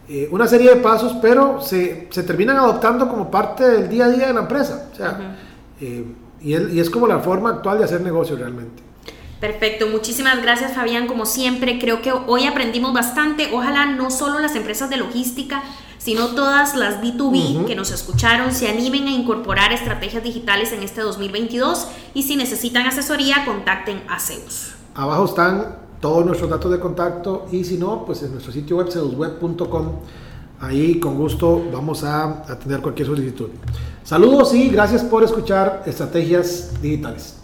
[0.08, 4.08] Eh, una serie de pasos, pero se, se, terminan adoptando como parte del día a
[4.08, 4.88] día de la empresa.
[4.90, 5.86] O sea, uh -huh.
[5.86, 6.04] eh,
[6.40, 8.82] y, el, y es como la forma actual de hacer negocio realmente.
[9.38, 14.56] Perfecto, muchísimas gracias Fabián, como siempre creo que hoy aprendimos bastante, ojalá no solo las
[14.56, 15.62] empresas de logística,
[15.98, 17.66] sino todas las B2B uh -huh.
[17.66, 22.86] que nos escucharon se animen a incorporar estrategias digitales en este 2022 y si necesitan
[22.86, 24.72] asesoría contacten a Zeus.
[24.94, 28.90] Abajo están todos nuestros datos de contacto y si no, pues en nuestro sitio web
[28.90, 29.86] zeusweb.com,
[30.60, 33.48] ahí con gusto vamos a atender cualquier solicitud.
[34.04, 37.36] Saludos y gracias por escuchar Estrategias Digitales.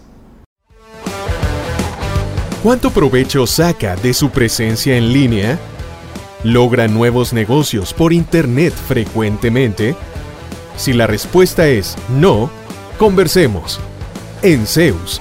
[2.63, 5.59] ¿Cuánto provecho saca de su presencia en línea?
[6.45, 9.95] ¿Logra nuevos negocios por Internet frecuentemente?
[10.77, 12.49] Si la respuesta es no,
[12.99, 13.79] conversemos.
[14.41, 15.21] En Zeus,